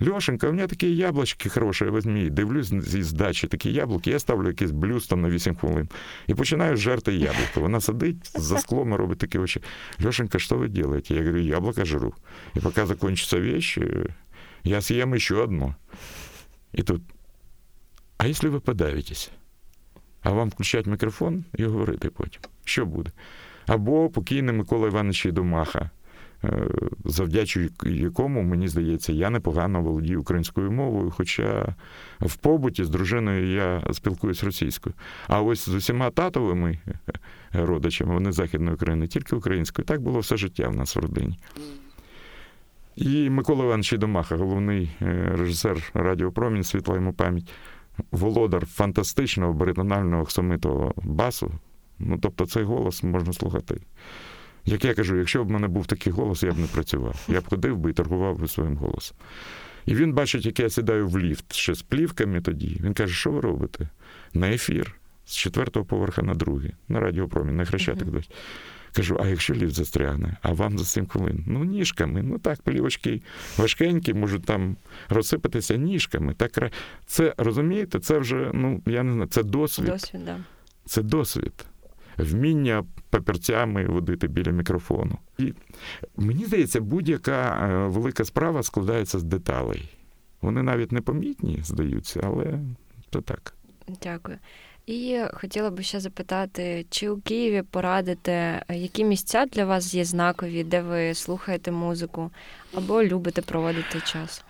Льошенька, 0.09 0.49
у 0.49 0.53
мене 0.53 0.67
такі 0.67 0.97
яблучки 0.97 1.49
хороші, 1.49 1.85
візьмі. 1.85 2.31
Дивлюсь 2.31 2.67
зі 2.67 3.17
дачі 3.17 3.47
такі 3.47 3.73
яблуки, 3.73 4.11
я 4.11 4.19
ставлю 4.19 4.49
якийсь 4.49 4.71
блюз 4.71 5.11
на 5.11 5.31
8 5.31 5.55
хвилин. 5.55 5.89
І 6.27 6.35
починаю 6.35 6.77
жерти 6.77 7.15
яблуко. 7.15 7.61
Вона 7.61 7.81
сидить 7.81 8.41
за 8.41 8.59
склом 8.59 8.93
і 8.93 8.97
робить 8.97 9.19
такі 9.19 9.39
очі. 9.39 9.63
Лешенька, 10.05 10.39
що 10.39 10.57
ви 10.57 10.67
робите? 10.83 11.15
Я 11.15 11.21
говорю, 11.21 11.39
яблоко 11.39 11.85
жру. 11.85 12.15
І 12.55 12.61
поки 12.61 12.87
закінчиться 12.87 13.41
вещь, 13.41 13.79
я 14.65 14.81
съем 14.81 15.19
ще 15.19 15.35
одно. 15.35 15.75
І 16.73 16.83
тут, 16.83 17.03
а 18.19 18.27
якщо 18.27 18.51
ви 18.51 18.61
подавитесь? 18.61 19.31
А 20.23 20.31
вам 20.31 20.49
включать 20.49 20.87
мікрофон 20.87 21.45
і 21.55 21.65
говорити 21.65 22.11
потім, 22.11 22.41
що 22.65 22.87
буде? 22.87 23.11
Або 23.67 24.09
покійний 24.09 24.55
Микола 24.55 24.89
Іванович 24.89 25.27
Єдомаха, 25.27 25.91
е, 26.45 26.69
завдячую 27.05 27.71
якому, 27.85 28.43
мені 28.43 28.69
здається, 28.69 29.13
я 29.13 29.31
непогано 29.31 29.83
володію 29.83 30.21
українською 30.21 30.73
мовою, 30.73 31.11
хоча 31.11 31.75
в 32.21 32.37
побуті 32.37 32.85
з 32.85 32.89
дружиною 32.89 33.55
я 33.55 33.83
спілкуюсь 33.93 34.45
російською. 34.45 34.95
А 35.29 35.43
ось 35.43 35.69
з 35.69 35.75
усіма 35.75 36.11
татовими 36.11 36.79
родичами, 37.53 38.15
вони 38.15 38.33
з 38.33 38.35
Західної 38.35 38.75
України, 38.75 39.07
тільки 39.07 39.37
українською. 39.37 39.87
Так 39.87 40.01
було 40.01 40.19
все 40.19 40.37
життя 40.37 40.69
в 40.69 40.77
нас 40.77 40.97
в 40.97 40.99
родині. 40.99 41.39
І 42.97 43.31
Микола 43.31 43.65
Іванович 43.65 43.93
Домаха, 43.93 44.37
головний 44.37 44.91
е, 45.03 45.33
режисер 45.37 45.91
Радіо 45.95 46.33
Промінь, 46.33 46.65
світла 46.65 46.95
йому 46.95 47.13
пам'ять, 47.13 47.53
володар 48.11 48.67
фантастичного 48.67 49.53
баритонального 49.53 50.25
хсомитого 50.25 50.95
басу. 50.97 51.53
Ну, 51.99 52.19
тобто 52.19 52.47
цей 52.47 52.63
голос 52.63 53.03
можна 53.03 53.33
слухати. 53.33 53.81
Як 54.65 54.85
я 54.85 54.95
кажу, 54.95 55.19
якщо 55.19 55.45
б 55.45 55.47
в 55.47 55.51
мене 55.51 55.69
був 55.69 55.87
такий 55.87 56.13
голос, 56.13 56.43
я 56.43 56.53
б 56.53 56.59
не 56.59 56.67
працював. 56.67 57.25
Я 57.29 57.41
б 57.41 57.49
ходив 57.49 57.77
би 57.77 57.91
і 57.91 57.93
торгував 57.93 58.39
би 58.39 58.49
своїм 58.49 58.77
голосом. 58.77 59.17
І 59.87 59.95
він 59.95 60.13
бачить, 60.13 60.47
як 60.47 60.61
я 60.61 60.71
сідаю 60.71 61.09
в 61.09 61.19
ліфт 61.19 61.53
ще 61.55 61.75
з 61.75 61.83
плівками 61.83 62.41
тоді. 62.41 62.81
Він 62.85 62.95
каже, 62.95 63.15
що 63.15 63.31
ви 63.31 63.41
робите? 63.41 63.89
На 64.35 64.51
ефір 64.51 64.95
з 65.27 65.37
четвертого 65.37 65.87
поверха 65.87 66.23
на 66.23 66.35
другий, 66.35 66.73
на 66.89 67.01
радіопромінь, 67.01 67.57
на 67.57 67.65
хрещатик 67.65 68.09
дось. 68.09 68.31
Кажу, 68.93 69.19
а 69.23 69.27
якщо 69.27 69.55
ліфт 69.55 69.75
застрягне, 69.75 70.37
а 70.43 70.53
вам 70.53 70.79
за 70.79 70.85
7 70.85 71.07
хвилин? 71.07 71.45
Ну, 71.47 71.65
ніжками. 71.65 72.23
Ну 72.23 72.39
так, 72.39 72.63
плівочки 72.63 73.23
важкенькі, 73.57 74.15
можуть 74.15 74.45
там 74.45 74.77
розсипатися 75.09 75.77
ніжками. 75.77 76.35
Так, 76.35 76.73
Це 77.07 77.35
розумієте, 77.37 78.01
це 78.01 78.19
вже, 78.19 78.51
ну 78.55 78.83
я 78.87 79.03
не 79.03 79.13
знаю, 79.13 79.29
це 79.29 79.43
досвід. 79.43 79.87
Досвід, 79.87 80.25
да. 80.25 80.39
Це 80.85 81.03
досвід. 81.03 81.53
Вміння 82.23 82.85
папірцями 83.11 83.87
водити 83.87 84.29
біля 84.29 84.51
мікрофону. 84.51 85.19
І 85.39 85.53
мені 86.17 86.45
здається, 86.45 86.81
будь-яка 86.81 87.69
е, 87.71 87.89
велика 87.89 88.25
справа 88.25 88.63
складається 88.63 89.19
з 89.19 89.23
деталей. 89.23 89.91
Вони 90.43 90.63
навіть 90.63 90.93
непомітні, 90.93 91.59
здаються, 91.63 92.21
але 92.25 92.59
то 93.11 93.21
так. 93.21 93.55
Дякую. 94.03 94.39
І 94.87 95.21
хотіла 95.33 95.71
би 95.71 95.83
ще 95.83 96.01
запитати, 96.01 96.87
чи 96.91 97.09
у 97.09 97.21
Києві 97.21 97.63
порадите, 97.71 98.63
які 98.69 99.05
місця 99.05 99.47
для 99.47 99.65
вас 99.65 99.95
є 99.95 100.05
знакові, 100.05 100.65
де 100.65 100.83
ви 100.83 101.15
слухаєте 101.15 101.73
музику 101.73 102.31
або 102.75 103.05
любите 103.05 103.43
проводити 103.43 104.01
час? 104.01 104.45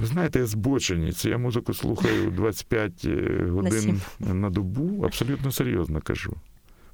Ви 0.00 0.06
знаєте, 0.06 0.38
я 0.38 0.46
збоченець. 0.46 1.24
Я 1.24 1.38
музику 1.38 1.74
слухаю 1.74 2.30
25 2.36 3.06
годин 3.50 3.80
сім. 3.80 4.00
на 4.40 4.50
добу, 4.50 5.04
абсолютно 5.04 5.52
серйозно 5.52 6.00
кажу. 6.00 6.36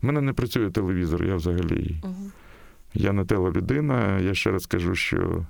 У 0.03 0.07
мене 0.07 0.21
не 0.21 0.33
працює 0.33 0.71
телевізор, 0.71 1.25
я 1.25 1.37
взагалі. 1.37 1.97
Угу. 2.05 2.31
Я 2.95 3.12
не 3.12 3.25
телелюдина. 3.25 4.19
Я 4.19 4.35
ще 4.35 4.51
раз 4.51 4.67
кажу, 4.67 4.95
що 4.95 5.47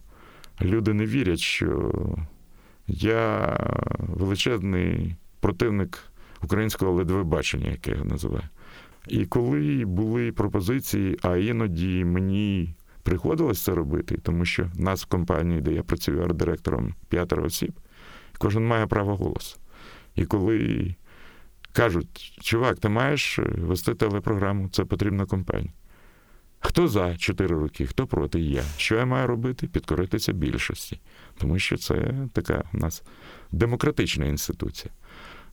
люди 0.63 0.93
не 0.93 1.07
вірять, 1.07 1.39
що 1.39 1.93
я 2.87 3.57
величезний 3.99 5.17
противник 5.41 5.99
українського 6.43 6.93
ледвебачення, 6.93 7.71
яке 7.71 7.91
я 7.91 7.97
його 7.97 8.09
називаю. 8.09 8.45
І 9.09 9.27
коли 9.27 9.85
були 9.85 10.33
пропозиції, 10.33 11.19
а 11.23 11.37
іноді 11.37 12.05
мені 12.05 12.75
приходилось 13.03 13.63
це 13.63 13.75
робити, 13.75 14.19
тому 14.23 14.45
що 14.45 14.71
нас 14.75 15.03
в 15.03 15.07
компанії, 15.07 15.61
де 15.61 15.73
я 15.73 15.83
працюю 15.83 16.23
арт-директором 16.23 16.95
п'ятеро 17.09 17.45
осіб, 17.45 17.73
кожен 18.39 18.67
має 18.67 18.87
право 18.87 19.17
голосу. 19.17 19.57
І 20.15 20.25
коли 20.25 20.95
кажуть, 21.73 22.39
чувак, 22.41 22.79
ти 22.79 22.89
маєш 22.89 23.39
вести 23.39 23.95
телепрограму, 23.95 24.69
це 24.69 24.85
потрібна 24.85 25.27
компанія. 25.27 25.73
Хто 26.61 26.89
за 26.89 27.17
4 27.17 27.55
роки, 27.55 27.87
хто 27.87 28.07
проти 28.07 28.41
я. 28.41 28.63
Що 28.77 28.95
я 28.97 29.05
маю 29.05 29.27
робити? 29.27 29.67
Підкоритися 29.67 30.33
більшості. 30.33 31.01
Тому 31.39 31.59
що 31.59 31.77
це 31.77 32.15
така 32.33 32.65
у 32.75 32.79
нас 32.79 33.03
демократична 33.53 34.27
інституція. 34.27 34.93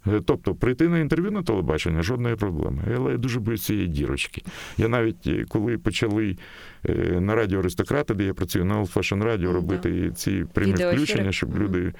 Е, 0.07 0.21
Тобто 0.25 0.55
прийти 0.55 0.87
на 0.87 0.99
інтерв'ю 0.99 1.31
на 1.31 1.43
телебачення 1.43 2.01
жодної 2.01 2.35
проблеми. 2.35 2.83
Але 2.97 3.11
я 3.11 3.17
дуже 3.17 3.39
боюсь 3.39 3.63
цієї 3.63 3.87
дірочки. 3.87 4.43
Я 4.77 4.87
навіть 4.87 5.27
е, 5.27 5.45
коли 5.49 5.77
почали 5.77 6.37
е, 6.85 7.21
на 7.21 7.35
радіо 7.35 7.59
Аристократи, 7.59 8.13
де 8.13 8.23
я 8.23 8.33
працюю 8.33 8.65
на 8.65 8.81
Old 8.81 8.93
Fashion 8.93 9.23
Radio, 9.23 9.51
робити 9.51 10.11
ці 10.15 10.45
прямі 10.53 10.73
включення, 10.73 11.31
щоб 11.31 11.57
люди. 11.59 11.93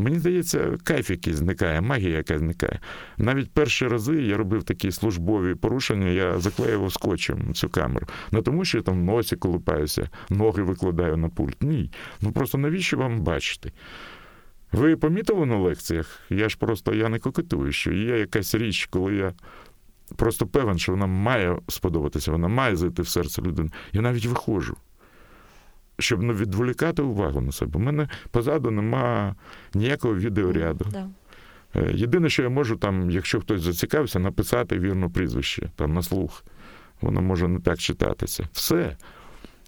Мені 0.00 0.18
здається, 0.18 0.78
кайф 0.84 1.10
якийсь 1.10 1.36
зникає, 1.36 1.80
магія 1.80 2.16
якась 2.16 2.38
зникає. 2.38 2.80
Навіть 3.18 3.50
перші 3.50 3.86
рази 3.88 4.22
я 4.22 4.36
робив 4.36 4.62
такі 4.62 4.92
службові 4.92 5.54
порушення, 5.54 6.08
я 6.08 6.38
заклеював 6.38 6.92
скотчем 6.92 7.54
цю 7.54 7.68
камеру. 7.68 8.06
Не 8.30 8.42
тому, 8.42 8.64
що 8.64 8.78
я 8.78 8.82
там 8.82 9.04
носі 9.04 9.36
колупаюся, 9.36 10.08
ноги 10.30 10.62
викладаю 10.62 11.16
на 11.16 11.28
пульт. 11.28 11.62
Ні. 11.62 11.90
Ну 12.20 12.32
просто 12.32 12.58
навіщо 12.58 12.96
вам 12.96 13.20
бачити? 13.20 13.72
Ви 14.72 14.96
помітили 14.96 15.46
на 15.46 15.56
лекціях? 15.56 16.20
Я 16.30 16.48
ж 16.48 16.58
просто 16.58 16.94
я 16.94 17.08
не 17.08 17.18
кокетую, 17.18 17.72
що 17.72 17.92
є 17.92 18.18
якась 18.18 18.54
річ, 18.54 18.88
коли 18.90 19.14
я 19.14 19.32
просто 20.16 20.46
певен, 20.46 20.78
що 20.78 20.92
вона 20.92 21.06
має 21.06 21.58
сподобатися, 21.68 22.32
вона 22.32 22.48
має 22.48 22.76
зайти 22.76 23.02
в 23.02 23.08
серце 23.08 23.42
людини. 23.42 23.70
Я 23.92 24.00
навіть 24.00 24.26
виходжу, 24.26 24.76
щоб 26.00 26.22
не 26.22 26.32
відволікати 26.32 27.02
увагу 27.02 27.40
на 27.40 27.52
себе. 27.52 27.78
У 27.78 27.82
мене 27.82 28.08
позаду 28.30 28.70
нема 28.70 29.34
ніякого 29.74 30.14
відеоряду. 30.14 30.86
Да. 30.92 31.08
Е, 31.76 31.92
Єдине, 31.94 32.30
що 32.30 32.42
я 32.42 32.48
можу, 32.48 32.76
там, 32.76 33.10
якщо 33.10 33.40
хтось 33.40 33.62
зацікавився, 33.62 34.18
написати 34.18 34.78
вірно 34.78 35.10
прізвище 35.10 35.70
там, 35.76 35.94
на 35.94 36.02
слух. 36.02 36.44
воно 37.00 37.22
може 37.22 37.48
не 37.48 37.60
так 37.60 37.78
читатися. 37.78 38.48
Все. 38.52 38.96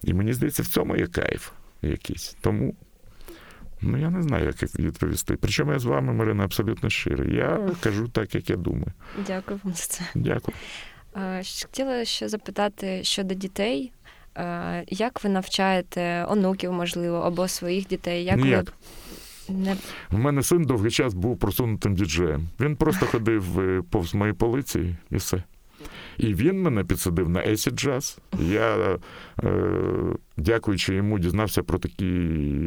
І 0.02 0.14
мені 0.14 0.32
здається, 0.32 0.62
в 0.62 0.66
цьому 0.66 0.96
є 0.96 1.06
кайф 1.06 1.50
якийсь. 1.82 2.36
Тому. 2.40 2.74
Ну, 3.84 3.98
я 3.98 4.10
не 4.10 4.22
знаю, 4.22 4.46
як 4.46 4.62
відповісти. 4.78 5.36
Причому 5.36 5.72
я 5.72 5.78
з 5.78 5.84
вами, 5.84 6.12
Марина, 6.12 6.44
абсолютно 6.44 6.90
щирий. 6.90 7.34
Я 7.36 7.70
кажу 7.80 8.08
так, 8.08 8.34
як 8.34 8.50
я 8.50 8.56
думаю. 8.56 8.92
Дякую 9.26 9.60
вам 9.64 9.74
за 9.74 9.82
це. 9.82 10.04
Дякую. 10.14 10.56
Хотіла 11.62 12.04
ще 12.04 12.28
запитати 12.28 13.04
щодо 13.04 13.34
дітей. 13.34 13.92
Як 14.88 15.24
ви 15.24 15.30
навчаєте 15.30 16.26
онуків, 16.28 16.72
можливо, 16.72 17.16
або 17.16 17.48
своїх 17.48 17.86
дітей? 17.88 18.24
Як 18.24 18.36
Ніяк. 18.36 18.64
ви 18.64 18.72
не 19.48 19.76
У 20.12 20.18
мене 20.18 20.42
син 20.42 20.64
довгий 20.64 20.90
час 20.90 21.14
був 21.14 21.38
просунутим 21.38 21.94
діджеєм. 21.94 22.48
Він 22.60 22.76
просто 22.76 23.06
ходив 23.12 23.60
е, 23.60 23.82
повз 23.90 24.14
мої 24.14 24.32
полиці 24.32 24.96
і 25.10 25.16
все. 25.16 25.42
І 26.18 26.34
він 26.34 26.62
мене 26.62 26.84
підсадив 26.84 27.28
на 27.28 27.40
Есі 27.40 27.70
Джаз. 27.70 28.18
Я, 28.40 28.98
е, 29.44 29.48
дякуючи 30.36 30.94
йому, 30.94 31.18
дізнався 31.18 31.62
про 31.62 31.78
такі 31.78 32.06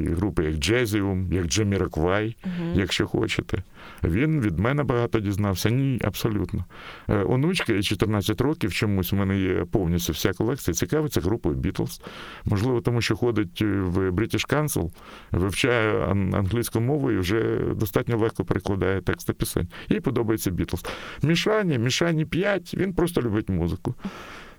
групи, 0.09 0.43
як 0.43 0.55
Джезіум, 0.55 1.33
як 1.33 1.45
Джеміраквай, 1.45 2.35
uh-huh. 2.43 2.79
якщо 2.79 3.07
хочете. 3.07 3.63
Він 4.03 4.41
від 4.41 4.59
мене 4.59 4.83
багато 4.83 5.19
дізнався. 5.19 5.69
Ні, 5.69 6.01
абсолютно. 6.03 6.65
Е, 7.09 7.23
онучка 7.23 7.81
14 7.81 8.41
років 8.41 8.73
чомусь 8.73 9.13
у 9.13 9.15
мене 9.15 9.39
є 9.39 9.65
повністю 9.71 10.13
вся 10.13 10.33
колекція. 10.33 10.75
Цікавиться 10.75 11.21
групою 11.21 11.55
Beatles. 11.55 12.01
Можливо, 12.45 12.81
тому 12.81 13.01
що 13.01 13.15
ходить 13.15 13.61
в 13.61 14.09
British 14.09 14.53
Council, 14.53 14.91
вивчає 15.31 16.07
англійську 16.33 16.79
мову 16.79 17.11
і 17.11 17.17
вже 17.17 17.59
достатньо 17.75 18.17
легко 18.17 18.45
перекладає 18.45 19.01
тексти 19.01 19.33
пісень. 19.33 19.67
Їй 19.89 19.99
подобається 19.99 20.51
Beatles. 20.51 20.89
Мішані, 21.23 21.77
Мішані 21.77 22.25
5, 22.25 22.73
він 22.77 22.93
просто 22.93 23.21
любить 23.21 23.49
музику. 23.49 23.95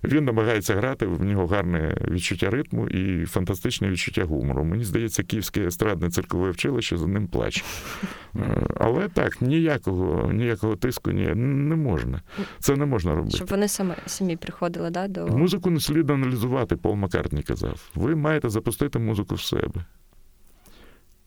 Він 0.04 0.24
намагається 0.24 0.74
грати, 0.74 1.06
в 1.06 1.24
нього 1.24 1.46
гарне 1.46 1.96
відчуття 2.10 2.50
ритму 2.50 2.88
і 2.88 3.26
фантастичне 3.26 3.88
відчуття 3.90 4.24
гумору. 4.24 4.64
Мені 4.64 4.84
здається, 4.84 5.22
Київське 5.22 5.66
естрадне 5.66 6.10
циркове 6.10 6.50
училище 6.50 6.96
за 6.96 7.06
ним 7.06 7.26
плаче. 7.26 7.64
Е, 8.36 8.66
але 8.80 9.08
так, 9.08 9.40
ніякого 9.42 10.32
ніякого 10.32 10.76
тиску 10.76 11.10
ні, 11.10 11.34
не 11.34 11.76
можна. 11.76 12.22
Це 12.58 12.76
не 12.76 12.86
можна 12.86 13.14
робити. 13.14 13.36
Щоб 13.36 13.48
вони 13.48 13.68
самі 13.68 13.94
самі 14.06 14.36
приходили, 14.36 14.90
да, 14.90 15.08
до 15.08 15.26
музику 15.26 15.70
не 15.70 15.80
слід 15.80 16.10
аналізувати, 16.10 16.76
Пол 16.76 16.94
Маккартні 16.94 17.42
казав. 17.42 17.90
Ви 17.94 18.16
маєте 18.16 18.48
запустити 18.48 18.98
музику 18.98 19.34
в 19.34 19.40
себе. 19.40 19.84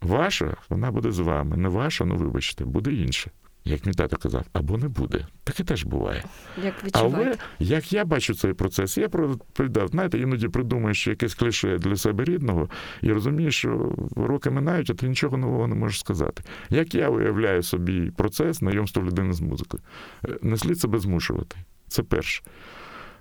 Ваша, 0.02 0.56
вона 0.70 0.92
буде 0.92 1.12
з 1.12 1.20
вами. 1.20 1.58
Не 1.58 1.70
ваша, 1.70 2.06
ну 2.06 2.16
вибачте, 2.16 2.66
буде 2.66 2.94
інша 2.94 3.32
як 3.66 3.86
мій 3.86 3.94
тато 3.94 4.18
казав, 4.18 4.46
або 4.54 4.78
не 4.78 4.88
буде. 4.88 5.28
Таке 5.44 5.64
теж 5.64 5.84
буває. 5.84 6.24
Як 6.64 6.74
Але 6.92 7.38
як 7.60 7.94
я 7.94 8.06
бачу 8.06 8.34
цей 8.36 8.54
процес, 8.54 8.98
я 8.98 9.10
придав, 9.54 9.88
знаєте, 9.88 10.20
іноді 10.20 10.48
придумаєш 10.48 11.08
якесь 11.08 11.36
кліше 11.36 11.78
для 11.78 11.96
себе 11.96 12.24
рідного 12.24 12.70
і 13.02 13.12
розумієш, 13.12 13.56
що 13.58 13.96
роки 14.16 14.50
минають, 14.50 14.90
а 14.90 14.94
ти 14.94 15.08
нічого 15.08 15.38
нового 15.38 15.68
не 15.68 15.76
можеш 15.76 16.00
сказати. 16.00 16.44
Як 16.70 16.96
я 16.96 17.10
уявляю 17.10 17.64
собі 17.64 18.12
процес 18.12 18.58
знайомства 18.58 19.04
людини 19.04 19.34
з 19.34 19.42
музикою, 19.42 19.84
е, 20.26 20.38
не 20.42 20.58
слід 20.58 20.80
себе 20.80 21.00
змушувати. 21.00 21.58
Це 21.88 22.04
перше. 22.04 22.44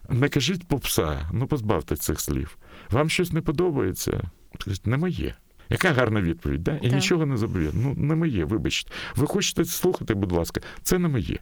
Не 0.09 0.29
кажіть 0.29 0.69
попса, 0.69 1.31
ну 1.33 1.47
позбавте 1.47 1.97
цих 1.97 2.21
слів. 2.21 2.59
Вам 2.91 3.11
щось 3.11 3.33
не 3.33 3.41
подобається? 3.41 4.31
Не 4.85 4.97
моє. 4.97 5.35
Яка 5.71 5.93
гарна 5.93 6.23
відповідь, 6.23 6.63
да? 6.63 6.77
і 6.77 6.81
так. 6.81 6.93
нічого 6.93 7.27
не 7.27 7.37
зобов'язано. 7.37 7.95
Ну, 7.97 8.07
не 8.07 8.15
моє, 8.15 8.45
вибачте. 8.45 8.93
Ви 9.17 9.27
хочете 9.27 9.65
слухати, 9.65 10.15
будь 10.15 10.33
ласка, 10.33 10.61
це 10.83 10.99
не 10.99 11.09
моє. 11.09 11.39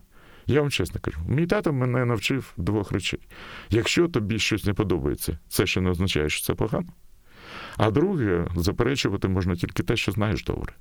Я 0.47 0.61
вам 0.61 0.71
чесно 0.71 1.01
кажу, 1.01 1.19
мій 1.29 1.47
тато 1.47 1.73
мене 1.73 2.05
навчив 2.05 2.53
двох 2.57 2.93
речей. 2.93 3.21
Якщо 3.71 4.09
тобі 4.09 4.39
щось 4.39 4.65
не 4.65 4.75
подобається, 4.75 5.39
це 5.49 5.67
ще 5.67 5.81
не 5.81 5.91
означає, 5.91 6.29
що 6.29 6.47
це 6.47 6.55
погано. 6.55 6.89
А 7.77 7.91
друге, 7.91 8.47
заперечувати 8.57 9.29
можна 9.29 9.57
тільки 9.57 9.83
те, 9.83 9.97
що 9.97 10.13
знаєш 10.13 10.45
добре. 10.45 10.73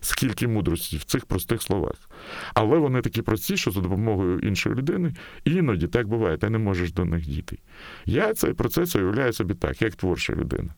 Скільки 0.00 0.48
мудрості 0.48 0.96
в 0.96 1.04
цих 1.04 1.26
простих 1.26 1.62
словах. 1.62 2.10
Але 2.54 2.78
вони 2.78 3.00
такі 3.00 3.22
прості, 3.22 3.56
що 3.56 3.70
за 3.70 3.80
допомогою 3.80 4.38
іншої 4.38 4.74
людини 4.74 5.14
іноді 5.44 5.86
так 5.86 6.08
буває, 6.08 6.36
ти 6.36 6.50
не 6.50 6.58
можеш 6.58 6.92
до 6.92 7.04
них 7.04 7.26
дійти. 7.26 7.58
Я 8.06 8.34
цей 8.34 8.52
процес 8.52 8.96
уявляю 8.96 9.32
собі 9.32 9.54
так, 9.54 9.82
як 9.82 9.94
творча 9.94 10.32
людина. 10.32 10.74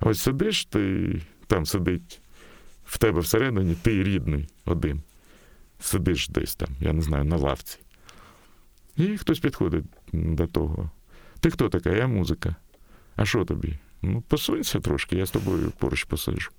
Ось 0.00 0.20
сидиш 0.20 0.64
ти 0.64 1.20
там 1.46 1.66
сидить 1.66 2.20
в 2.84 2.98
тебе 2.98 3.20
всередині, 3.20 3.74
ти 3.74 4.02
рідний 4.02 4.48
один. 4.64 5.02
Сидиш 5.80 6.28
десь 6.28 6.54
там, 6.54 6.68
я 6.80 6.92
не 6.92 7.02
знаю, 7.02 7.24
на 7.24 7.36
лавці. 7.36 7.78
І 8.96 9.16
хтось 9.16 9.38
підходить 9.38 9.84
до 10.12 10.46
того. 10.46 10.90
Ти 11.40 11.50
хто 11.50 11.68
така? 11.68 11.90
Я 11.90 12.06
музика. 12.06 12.56
А 13.16 13.24
що 13.24 13.44
тобі? 13.44 13.78
Ну, 14.02 14.20
посунься 14.20 14.80
трошки, 14.80 15.16
я 15.16 15.26
з 15.26 15.30
тобою 15.30 15.72
поруч 15.78 16.04
посиджу. 16.04 16.50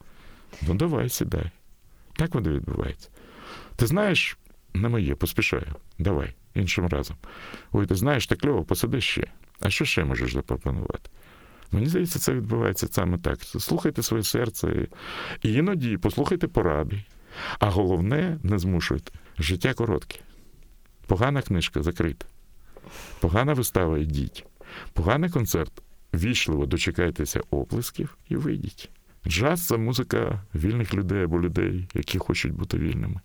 Ну, 0.68 0.74
давай, 0.74 1.10
сідай. 1.10 1.52
Так 2.16 2.36
воно 2.36 2.50
відбувається. 2.50 3.10
Ти 3.76 3.88
знаєш, 3.88 4.38
не 4.74 4.90
моє, 4.90 5.16
поспішаю. 5.16 5.76
Давай, 6.00 6.34
іншим 6.54 6.88
разом. 6.88 7.18
Ой, 7.72 7.86
ти 7.86 7.96
знаєш, 7.96 8.28
так 8.28 8.40
кльово, 8.40 8.64
посиди 8.64 9.02
ще. 9.02 9.28
А 9.60 9.70
що 9.70 9.86
ще 9.86 10.04
можеш 10.04 10.34
запропонувати? 10.34 11.10
Мені 11.76 11.88
здається, 11.88 12.20
це 12.20 12.34
відбувається 12.34 12.88
саме 12.92 13.18
так. 13.18 13.40
Слухайте 13.42 14.04
своє 14.04 14.24
серце 14.24 14.88
і 15.42 15.54
іноді 15.54 15.98
послухайте 15.98 16.48
поради. 16.48 17.04
А 17.60 17.70
головне, 17.70 18.38
не 18.44 18.60
змушуйте. 18.60 19.12
Життя 19.40 19.74
коротке. 19.74 20.20
Погана 21.08 21.42
книжка 21.42 21.84
закрита. 21.84 22.26
Погана 23.20 23.54
вистава 23.54 23.98
йдіть. 23.98 24.46
Поганий 24.94 25.30
концерт. 25.30 25.72
Вічливо 26.14 26.66
дочекайтеся 26.66 27.42
оплесків 27.52 28.18
і 28.30 28.36
вийдіть. 28.36 28.90
Джаз 29.28 29.68
це 29.68 29.78
музика 29.78 30.44
вільних 30.56 30.94
людей 30.94 31.24
або 31.24 31.42
людей, 31.42 31.88
які 31.94 32.18
хочуть 32.18 32.54
бути 32.54 32.78
вільними. 32.78 33.22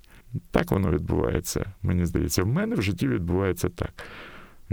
Так 0.50 0.70
воно 0.70 0.90
відбувається, 0.90 1.72
мені 1.82 2.06
здається. 2.06 2.42
В 2.42 2.46
мене 2.46 2.76
в 2.76 2.82
житті 2.82 3.08
відбувається 3.08 3.68
так. 3.68 4.04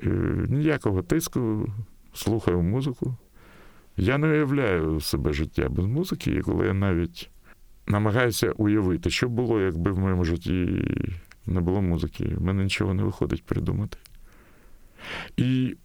Е, 0.03 0.09
ніякого 0.47 1.01
тиску, 1.01 1.67
слухаю 2.13 2.61
музику, 2.61 3.17
я 3.97 4.17
не 4.17 4.27
уявляю 4.27 5.01
себе 5.01 5.33
життя 5.33 5.69
без 5.69 5.85
музики, 5.85 6.31
і 6.31 6.41
коли 6.41 6.67
я 6.67 6.73
навіть 6.73 7.29
намагаюся 7.87 8.51
уявити, 8.51 9.09
що 9.09 9.29
було, 9.29 9.61
якби 9.61 9.91
в 9.91 9.99
моєму 9.99 10.25
житті 10.25 10.85
не 11.45 11.61
було 11.61 11.81
музики, 11.81 12.25
в 12.25 12.41
мене 12.41 12.63
нічого 12.63 12.93
не 12.93 13.03
виходить 13.03 13.43
придумати. 13.43 13.97
І 15.37 15.75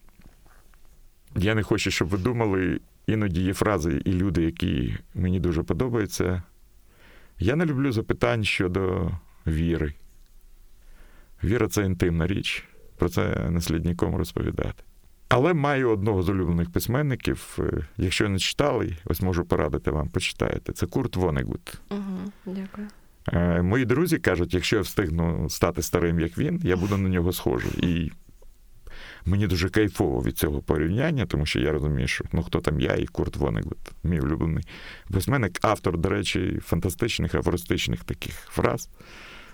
я 1.37 1.55
не 1.55 1.63
хочу, 1.63 1.91
щоб 1.91 2.09
ви 2.09 2.19
думали, 2.19 2.81
іноді 3.07 3.43
є 3.43 3.55
фрази 3.55 4.03
і 4.05 4.13
люди, 4.13 4.43
які 4.43 4.97
мені 5.15 5.41
дуже 5.41 5.63
подобаються. 5.63 6.43
Я 7.39 7.57
не 7.57 7.67
люблю 7.67 7.93
запитань 7.93 8.45
щодо 8.45 9.11
віри. 9.47 9.95
Віра 11.45 11.69
це 11.69 11.85
інтимна 11.85 12.27
річ, 12.27 12.65
про 12.97 13.09
це 13.09 13.51
не 13.51 13.61
слід 13.61 13.85
нікому 13.85 14.19
розповідати. 14.19 14.85
Але 15.35 15.55
маю 15.55 15.91
одного 15.91 16.23
з 16.23 16.29
улюблених 16.29 16.71
письменників. 16.71 17.59
Е, 17.59 17.87
якщо 17.97 18.29
не 18.29 18.39
читали, 18.39 18.97
ось 19.05 19.21
можу 19.21 19.45
порадити 19.45 19.91
вам, 19.91 20.09
почитаєте. 20.09 20.73
Це 20.73 20.87
Курт 20.87 21.17
Вонегут. 21.17 21.81
Угу, 21.91 22.33
Дякую. 22.47 22.87
Е, 23.33 23.63
мої 23.63 23.85
друзі 23.85 24.19
кажуть, 24.19 24.55
якщо 24.55 24.77
я 24.77 24.83
встигну 24.83 25.51
стати 25.51 25.83
старим, 25.83 26.21
як 26.21 26.39
він, 26.39 26.61
я 26.65 26.77
буду 26.77 26.97
на 26.97 27.09
нього 27.09 27.33
схожий. 27.33 27.73
І 27.77 28.13
мені 29.27 29.47
дуже 29.47 29.69
кайфово 29.69 30.23
від 30.23 30.39
цього 30.39 30.63
порівняння, 30.63 31.27
тому 31.27 31.47
що 31.47 31.61
я 31.61 31.73
розумію, 31.73 32.09
що 32.09 32.25
ну 32.33 32.43
хто 32.43 32.61
там 32.61 32.81
я 32.81 32.95
і 32.95 33.07
Курт 33.07 33.37
Вонегут, 33.37 33.79
мій 34.05 34.21
улюблений 34.21 34.65
письменник, 35.13 35.59
автор, 35.63 35.99
до 35.99 36.09
речі, 36.09 36.61
фантастичних, 36.65 37.35
афористичних 37.35 38.05
таких 38.05 38.35
фраз. 38.35 38.89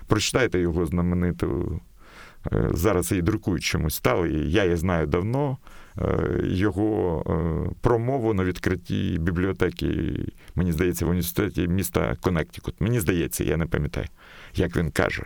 Прочитайте 0.07 0.59
його 0.59 0.85
знамениту 0.85 1.81
зараз 2.71 3.11
її 3.11 3.21
друкують 3.21 3.63
чомусь 3.63 3.95
стали. 3.95 4.29
Я 4.29 4.63
її 4.63 4.75
знаю 4.75 5.07
давно. 5.07 5.57
Е, 6.01 6.41
його 6.43 7.23
е, 7.27 7.75
промову 7.81 8.33
на 8.33 8.43
відкритті 8.43 9.17
бібліотеки, 9.19 10.19
мені 10.55 10.71
здається, 10.71 11.05
в 11.05 11.09
університеті 11.09 11.67
міста 11.67 12.15
Коннектикут. 12.21 12.81
Мені 12.81 12.99
здається, 12.99 13.43
я 13.43 13.57
не 13.57 13.65
пам'ятаю, 13.65 14.07
як 14.55 14.75
він 14.75 14.91
каже. 14.91 15.23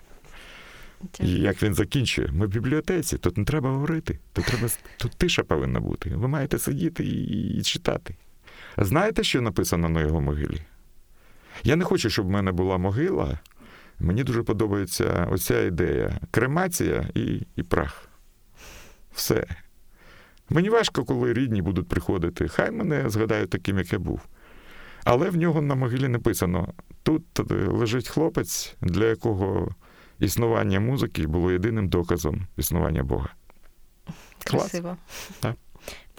І 1.20 1.30
як 1.30 1.64
він 1.64 1.74
закінчує, 1.74 2.30
ми 2.34 2.46
в 2.46 2.50
бібліотеці, 2.50 3.18
тут 3.18 3.38
не 3.38 3.46
треба 3.46 3.70
говорити, 3.70 4.20
тут 4.34 4.46
треба 4.46 4.68
тут 4.98 5.12
тиша 5.12 5.44
повинна 5.44 5.80
бути. 5.80 6.10
Ви 6.16 6.28
маєте 6.28 6.60
сидіти 6.60 7.04
і, 7.04 7.58
і 7.58 7.62
читати. 7.62 8.16
Знаєте, 8.78 9.24
що 9.24 9.42
написано 9.42 9.90
на 9.90 10.02
його 10.02 10.22
могилі? 10.22 10.62
Я 11.64 11.76
не 11.76 11.84
хочу, 11.84 12.10
щоб 12.10 12.26
в 12.26 12.30
мене 12.30 12.52
була 12.52 12.78
могила, 12.78 13.40
Мені 14.00 14.24
дуже 14.24 14.44
подобається 14.44 15.28
оця 15.32 15.62
ідея: 15.62 16.20
кремація 16.32 17.10
і, 17.16 17.42
і 17.56 17.64
прах. 17.64 18.10
Все. 19.14 19.46
Мені 20.50 20.70
важко, 20.70 21.04
коли 21.04 21.34
рідні 21.34 21.62
будуть 21.62 21.88
приходити. 21.88 22.48
Хай 22.48 22.72
мене 22.72 23.10
згадають 23.10 23.50
таким, 23.50 23.78
як 23.78 23.94
я 23.94 24.00
був. 24.00 24.22
Але 25.04 25.30
в 25.30 25.36
нього 25.36 25.62
на 25.62 25.76
могилі 25.76 26.08
написано: 26.08 26.74
тут 27.04 27.24
лежить 27.68 28.08
хлопець, 28.08 28.76
для 28.82 29.06
якого 29.06 29.76
існування 30.20 30.80
музики 30.80 31.28
було 31.28 31.52
єдиним 31.52 31.90
доказом 31.90 32.48
існування 32.58 33.04
Бога. 33.04 33.30
Красиво. 34.44 34.98
Так. 35.40 35.56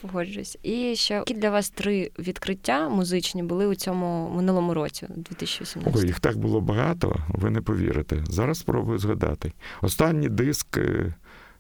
Погоджуюсь. 0.05 0.59
І 0.63 0.97
ще 0.97 1.15
які 1.15 1.35
для 1.35 1.51
вас 1.51 1.71
три 1.71 2.11
відкриття 2.19 2.89
музичні 2.89 3.43
були 3.43 3.67
у 3.67 3.75
цьому 3.75 4.31
минулому 4.37 4.75
році, 4.75 5.07
2018? 5.17 5.97
Ой, 5.97 6.07
їх 6.07 6.21
так 6.21 6.37
було 6.37 6.61
багато, 6.61 7.17
ви 7.29 7.51
не 7.51 7.61
повірите. 7.61 8.25
Зараз 8.29 8.59
спробую 8.59 8.99
згадати. 8.99 9.53
Останній 9.83 10.29
диск 10.29 10.79
е, 10.79 11.15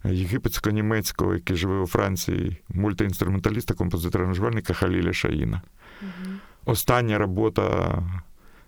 єгипетсько-німецького, 0.04 1.34
який 1.34 1.56
живе 1.56 1.80
у 1.80 1.86
Франції, 1.86 2.56
мультиінструменталіста, 2.68 3.74
композитора 3.74 4.24
аранжувальника 4.24 4.72
Халіля 4.72 5.12
Шаїна. 5.12 5.62
Угу. 6.02 6.32
Остання 6.64 7.18
робота 7.18 7.98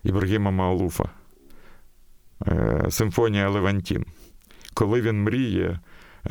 Ібрагіма 0.03 0.51
Маалуфа. 0.51 1.09
Е, 2.47 2.85
Симфонія 2.89 3.49
Левантін. 3.49 4.05
Коли 4.73 5.01
він 5.01 5.23
мріє, 5.23 5.79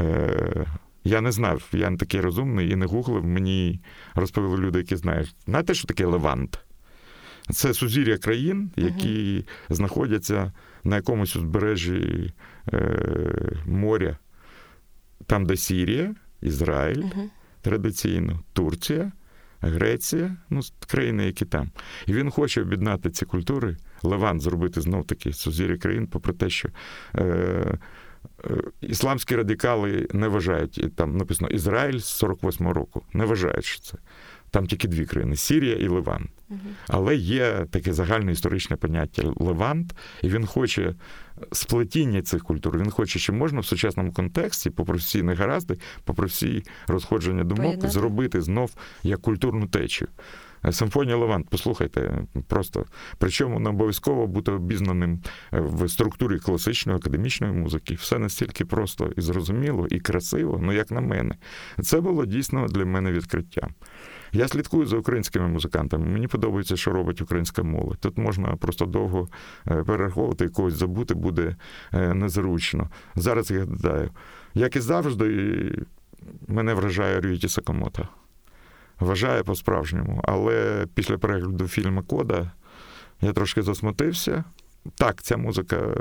е, 0.00 0.66
я 1.06 1.20
не 1.20 1.32
знав, 1.32 1.68
я 1.72 1.90
не 1.90 1.96
такий 1.96 2.20
розумний 2.20 2.70
і 2.70 2.76
не 2.76 2.86
гуглив. 2.86 3.26
Мені 3.26 3.80
розповіли 4.14 4.56
люди, 4.56 4.78
які 4.78 4.96
знають. 4.96 5.36
Знаєте, 5.46 5.74
що 5.74 5.86
таке 5.86 6.06
Левант? 6.06 6.58
Це 7.50 7.74
сузір'я 7.74 8.18
країн, 8.18 8.70
які 8.76 9.44
uh 9.70 9.74
знаходяться 9.74 10.52
на 10.84 10.96
якомусь 10.96 11.36
узбережжі 11.36 12.32
е, 12.72 13.56
моря, 13.66 14.18
там, 15.26 15.46
де 15.46 15.56
Сірія, 15.56 16.14
Ізраїль, 16.42 17.02
uh 17.02 17.28
традиційно, 17.60 18.40
Турція, 18.52 19.12
Греція, 19.60 20.36
ну, 20.50 20.60
країни, 20.86 21.26
які 21.26 21.44
там. 21.44 21.70
І 22.06 22.12
він 22.12 22.30
хоче 22.30 22.62
об'єднати 22.62 23.10
ці 23.10 23.24
культури, 23.24 23.76
Левант 24.02 24.42
зробити 24.42 24.80
знов 24.80 25.06
таки 25.06 25.32
сузір'я 25.32 25.76
країн, 25.76 26.06
попри 26.06 26.32
те, 26.32 26.50
що. 26.50 26.68
Е, 27.14 27.78
ісламські 28.80 29.36
радикали 29.36 30.08
не 30.12 30.28
вважають, 30.28 30.96
там 30.96 31.16
написано 31.16 31.50
Ізраїль 31.50 31.98
з 31.98 32.22
48-го 32.22 32.72
року, 32.72 33.02
не 33.12 33.24
вважають, 33.24 33.64
що 33.64 33.80
це. 33.80 33.98
Там 34.50 34.66
тільки 34.66 34.88
дві 34.88 35.06
країни 35.06 35.36
Сірія 35.36 35.74
і 35.74 35.88
Ливан. 35.88 36.28
Угу. 36.48 36.58
Але 36.88 37.16
є 37.16 37.66
таке 37.70 37.92
загальне 37.92 38.32
історичне 38.32 38.76
поняття 38.76 39.22
Левант, 39.36 39.94
і 40.22 40.28
він 40.28 40.46
хоче 40.46 40.94
сплетіння 41.52 42.22
цих 42.22 42.42
культур. 42.42 42.78
Він 42.78 42.90
хоче, 42.90 43.18
що 43.18 43.32
можна 43.32 43.60
в 43.60 43.66
сучасному 43.66 44.12
контексті, 44.12 44.70
попри 44.70 44.96
всі 44.96 45.22
негаразди, 45.22 45.78
попри 46.04 46.26
всі 46.26 46.62
розходження 46.86 47.44
думок, 47.44 47.64
Поєднати. 47.64 47.92
зробити 47.92 48.42
знов 48.42 48.74
як 49.02 49.20
культурну 49.20 49.66
течію. 49.66 50.08
Симфонія 50.70 51.16
Левант, 51.16 51.46
послухайте, 51.50 52.26
просто 52.48 52.84
причому 53.18 53.60
не 53.60 53.70
обов'язково 53.70 54.26
бути 54.26 54.52
обізнаним 54.52 55.22
е, 55.52 55.60
в 55.60 55.88
структурі 55.88 56.38
класичної 56.38 56.98
академічної 56.98 57.52
музики. 57.52 57.94
Все 57.94 58.18
настільки 58.18 58.64
просто 58.64 59.12
і 59.16 59.20
зрозуміло, 59.20 59.86
і 59.90 60.00
красиво, 60.00 60.60
ну 60.62 60.72
як 60.72 60.90
на 60.90 61.00
мене. 61.00 61.34
Це 61.82 62.00
було 62.00 62.26
дійсно 62.26 62.66
для 62.66 62.84
мене 62.84 63.12
відкриттям. 63.12 63.70
Я 64.32 64.48
слідкую 64.48 64.86
за 64.86 64.96
українськими 64.96 65.48
музикантами. 65.48 66.06
Мені 66.06 66.28
подобається, 66.28 66.76
що 66.76 66.92
робить 66.92 67.22
українська 67.22 67.62
молодь. 67.62 67.98
Тут 68.00 68.18
можна 68.18 68.56
просто 68.56 68.86
довго 68.86 69.28
е, 69.68 69.84
перераховувати 69.84 70.48
когось 70.48 70.74
забути 70.74 71.14
буде 71.14 71.56
е, 71.92 72.14
незручно. 72.14 72.90
Зараз 73.16 73.50
я 73.50 73.58
гадаю, 73.58 74.10
як 74.54 74.76
і 74.76 74.80
завжди, 74.80 75.86
мене 76.48 76.74
вражає 76.74 77.20
Рюїті 77.20 77.48
Сакамото 77.48 78.08
вважає 79.00 79.42
по-справжньому. 79.42 80.20
Але 80.24 80.86
після 80.94 81.18
перегляду 81.18 81.68
фільму 81.68 82.02
Кода 82.02 82.50
я 83.20 83.32
трошки 83.32 83.62
засмутився. 83.62 84.44
Так, 84.94 85.22
ця 85.22 85.36
музика, 85.36 85.94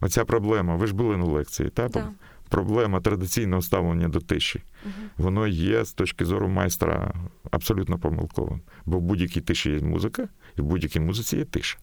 оця 0.00 0.24
проблема, 0.24 0.76
ви 0.76 0.86
ж 0.86 0.94
були 0.94 1.16
на 1.16 1.24
лекції, 1.24 1.70
так? 1.70 1.90
Да. 1.90 2.08
Проблема 2.48 3.00
традиційного 3.00 3.62
ставлення 3.62 4.08
до 4.08 4.20
тиші. 4.20 4.62
Угу. 4.84 4.92
Воно 5.16 5.46
є 5.46 5.84
з 5.84 5.92
точки 5.92 6.24
зору 6.24 6.48
майстра 6.48 7.14
абсолютно 7.50 7.98
помилковим. 7.98 8.60
Бо 8.84 8.98
в 8.98 9.00
будь-якій 9.00 9.40
тиші 9.40 9.70
є 9.70 9.80
музика, 9.80 10.28
і 10.58 10.60
в 10.60 10.64
будь-якій 10.64 11.00
музиці 11.00 11.36
є 11.36 11.44
тиша. 11.44 11.78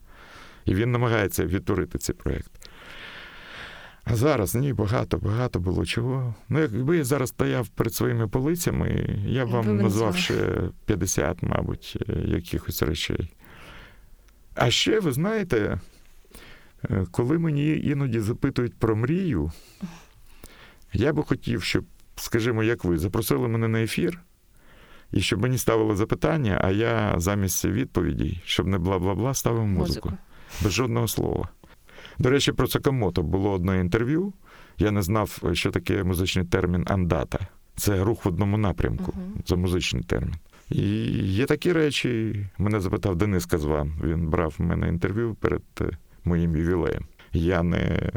І 0.65 0.75
він 0.75 0.91
намагається 0.91 1.45
відтворити 1.45 1.97
цей 1.97 2.15
проєкт. 2.15 2.51
А 4.11 4.15
зараз 4.15 4.55
ні, 4.55 4.73
багато, 4.73 5.17
багато 5.17 5.59
було 5.59 5.85
чого. 5.85 6.35
Ну, 6.49 6.59
якби 6.59 6.97
я 6.97 7.03
зараз 7.03 7.29
стояв 7.29 7.67
перед 7.67 7.93
своїми 7.93 8.27
полицями, 8.27 9.09
я 9.27 9.45
б 9.45 9.49
вам 9.49 9.77
назвав 9.77 10.15
ще 10.15 10.61
50, 10.85 11.43
мабуть, 11.43 11.97
якихось 12.25 12.81
речей. 12.81 13.33
А 14.55 14.71
ще, 14.71 14.99
ви 14.99 15.11
знаєте, 15.11 15.79
е, 16.89 17.05
коли 17.11 17.39
мені 17.39 17.77
іноді 17.77 18.19
запитують 18.19 18.73
про 18.73 18.95
мрію, 18.95 19.51
я 20.93 21.13
би 21.13 21.23
хотів, 21.23 21.63
щоб, 21.63 21.85
скажімо, 22.15 22.63
як 22.63 22.83
ви, 22.83 22.97
запросили 22.97 23.47
мене 23.47 23.67
на 23.67 23.81
ефір, 23.81 24.19
і 25.11 25.21
щоб 25.21 25.41
мені 25.41 25.57
ставили 25.57 25.95
запитання, 25.95 26.61
а 26.63 26.71
я 26.71 27.15
замість 27.17 27.65
відповідей, 27.65 28.41
щоб 28.45 28.67
не 28.67 28.77
бла 28.77 28.99
бла 28.99 29.15
бла, 29.15 29.33
ставив 29.33 29.65
музику. 29.65 30.09
музику. 30.09 30.23
Без 30.63 30.71
жодного 30.71 31.07
слова. 31.07 31.49
До 32.19 32.29
речі, 32.29 32.51
про 32.51 32.67
Цакамото 32.67 33.23
було 33.23 33.51
одне 33.51 33.79
інтерв'ю. 33.79 34.33
Я 34.77 34.91
не 34.91 35.01
знав, 35.01 35.41
що 35.53 35.71
таке 35.71 36.03
музичний 36.03 36.45
термін 36.45 36.83
андата. 36.87 37.39
Це 37.75 38.03
рух 38.03 38.25
в 38.25 38.27
одному 38.27 38.57
напрямку. 38.57 39.11
Uh-huh. 39.11 39.43
Це 39.43 39.55
музичний 39.55 40.03
термін. 40.03 40.35
І 40.69 40.83
є 41.13 41.45
такі 41.45 41.73
речі. 41.73 42.45
Мене 42.57 42.79
запитав 42.79 43.15
Денис 43.15 43.45
Казван. 43.45 43.93
Він 44.03 44.27
брав 44.27 44.55
в 44.57 44.61
мене 44.61 44.87
інтерв'ю 44.87 45.35
перед 45.39 45.61
е, 45.81 45.89
моїм 46.23 46.55
ювілеєм. 46.55 47.05
Я 47.33 47.63
не 47.63 48.11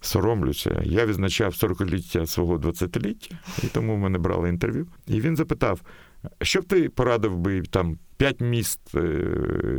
соромлюся. 0.00 0.82
Я 0.84 1.06
відзначав 1.06 1.52
40-ліття 1.52 2.26
свого 2.26 2.58
20-ліття, 2.58 3.38
і 3.62 3.66
тому 3.66 3.94
в 3.94 3.98
мене 3.98 4.18
брали 4.18 4.48
інтерв'ю. 4.48 4.86
І 5.06 5.20
він 5.20 5.36
запитав: 5.36 5.80
що 6.42 6.60
б 6.60 6.64
ти 6.64 6.88
порадив 6.88 7.38
би 7.38 7.62
там 7.62 7.98
п'ять 8.16 8.40
міст, 8.40 8.80
е, 8.94 9.00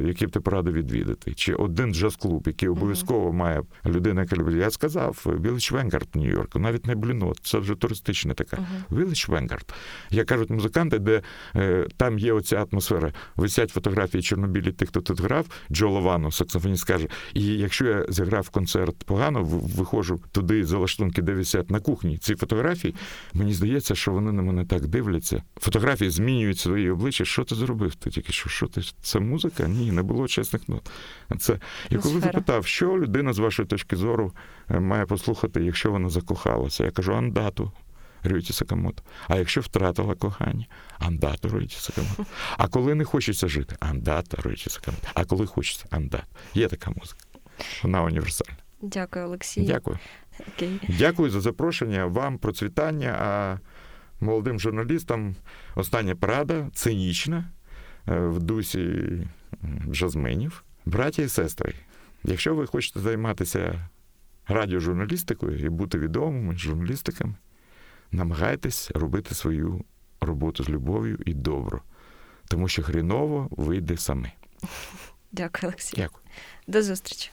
які 0.05 0.27
б 0.27 0.31
ти 0.31 0.39
порадив 0.39 0.73
відвідати, 0.73 1.33
чи 1.33 1.53
один 1.53 1.93
джаз-клуб, 1.93 2.43
який 2.47 2.69
обов'язково 2.69 3.33
має 3.33 3.61
людина, 3.85 4.21
яка 4.21 4.35
любить. 4.35 4.55
Я 4.55 4.69
сказав 4.69 5.21
Village 5.25 5.73
Vanguard 5.73 6.05
в 6.13 6.17
Нью-Йорку, 6.17 6.59
навіть 6.59 6.85
не 6.85 6.95
блінот, 6.95 7.39
це 7.43 7.57
вже 7.57 7.75
туристична 7.75 8.33
така. 8.33 8.57
Village 8.91 9.29
Vanguard. 9.29 9.73
Як 10.09 10.27
кажуть 10.27 10.49
музиканти, 10.49 10.99
де 10.99 11.21
е, 11.55 11.87
там 11.97 12.19
є 12.19 12.33
оця 12.33 12.65
атмосфера. 12.71 13.13
Висять 13.35 13.69
фотографії 13.69 14.21
чорнобілі 14.21 14.71
тих, 14.71 14.89
хто 14.89 15.01
тут 15.01 15.21
грав. 15.21 15.45
Джо 15.71 15.89
Ловано, 15.89 16.31
саксофоніст, 16.31 16.83
каже, 16.83 17.07
і 17.33 17.45
якщо 17.45 17.85
я 17.85 18.05
зіграв 18.09 18.49
концерт 18.49 19.03
погано, 19.03 19.43
виходжу 19.43 20.19
туди 20.31 20.65
за 20.65 20.77
лаштунки, 20.77 21.21
де 21.21 21.33
висять 21.33 21.71
на 21.71 21.79
кухні 21.79 22.17
ці 22.17 22.35
фотографії, 22.35 22.95
мені 23.33 23.53
здається, 23.53 23.95
що 23.95 24.11
вони 24.11 24.31
на 24.31 24.41
мене 24.41 24.65
так 24.65 24.87
дивляться. 24.87 25.43
Фотографії 25.59 26.09
змінюють 26.09 26.36
свої 26.55 26.89
обличчя. 26.89 27.25
Що 27.25 27.43
ти 27.43 27.55
зробив? 27.55 27.95
Ти 27.95 28.09
тільки 28.09 28.33
що 28.33 28.49
що 28.49 28.67
ти 28.67 28.81
це 29.01 29.19
музика? 29.19 29.67
Ні, 29.67 29.91
не 29.91 30.01
було 30.01 30.27
чесних 30.27 30.69
нот. 30.69 30.89
Це 31.39 31.59
і 31.89 31.97
коли 31.97 32.19
запитав, 32.19 32.65
що 32.65 32.97
людина 32.97 33.33
з 33.33 33.39
вашої 33.39 33.67
точки 33.67 33.95
зору 33.95 34.33
е, 34.69 34.79
має 34.79 35.05
послухати, 35.05 35.63
якщо 35.63 35.91
вона 35.91 36.09
закохалася, 36.09 36.85
я 36.85 36.91
кажу 36.91 37.15
Andata 37.15 37.71
Рюїчі 38.23 38.53
Сакамото. 38.53 39.03
А 39.27 39.35
якщо 39.35 39.61
втратила 39.61 40.15
кохання, 40.15 40.65
Andata 40.99 41.49
Рюїчі 41.49 41.75
Сакамото. 41.79 42.25
А 42.57 42.67
коли 42.67 42.95
не 42.95 43.05
хочеться 43.05 43.47
жити, 43.47 43.75
Andata 43.79 44.41
Рюїчі 44.41 44.69
Сакамото. 44.69 45.07
А 45.13 45.25
коли 45.25 45.45
хочеться, 45.45 45.85
Andata. 45.89 46.25
Є 46.53 46.67
така 46.67 46.91
музика. 46.91 47.19
Вона 47.83 48.03
універсальна. 48.03 48.57
Дякую, 48.81 49.25
Олексій. 49.25 49.61
Дякую. 49.61 49.99
Okay. 50.39 50.79
Дякую 50.99 51.29
за 51.29 51.41
запрошення. 51.41 52.05
Вам 52.05 52.37
процвітання. 52.37 53.09
А 53.21 53.57
молодим 54.19 54.59
журналістам 54.59 55.35
остання 55.75 56.15
порада 56.15 56.69
цинічна. 56.73 57.45
Е, 58.07 58.19
в 58.19 58.39
дусі 58.39 59.07
джазменів. 59.89 60.63
Брати 60.85 61.21
і 61.21 61.27
сестри, 61.27 61.73
якщо 62.23 62.55
ви 62.55 62.67
хочете 62.67 62.99
займатися 62.99 63.89
радіожурналістикою 64.47 65.59
і 65.59 65.69
бути 65.69 65.99
відомими 65.99 66.57
журналістиками, 66.57 67.35
намагайтесь 68.11 68.91
робити 68.91 69.35
свою 69.35 69.83
роботу 70.21 70.63
з 70.63 70.69
любов'ю 70.69 71.19
і 71.25 71.33
добро, 71.33 71.81
тому 72.47 72.67
що 72.67 72.83
хріново 72.83 73.47
вийде 73.51 73.97
саме. 73.97 74.31
Дякую, 75.31 75.69
Олексій. 75.69 75.97
Дякую. 75.97 76.23
До 76.67 76.83
зустрічі. 76.83 77.31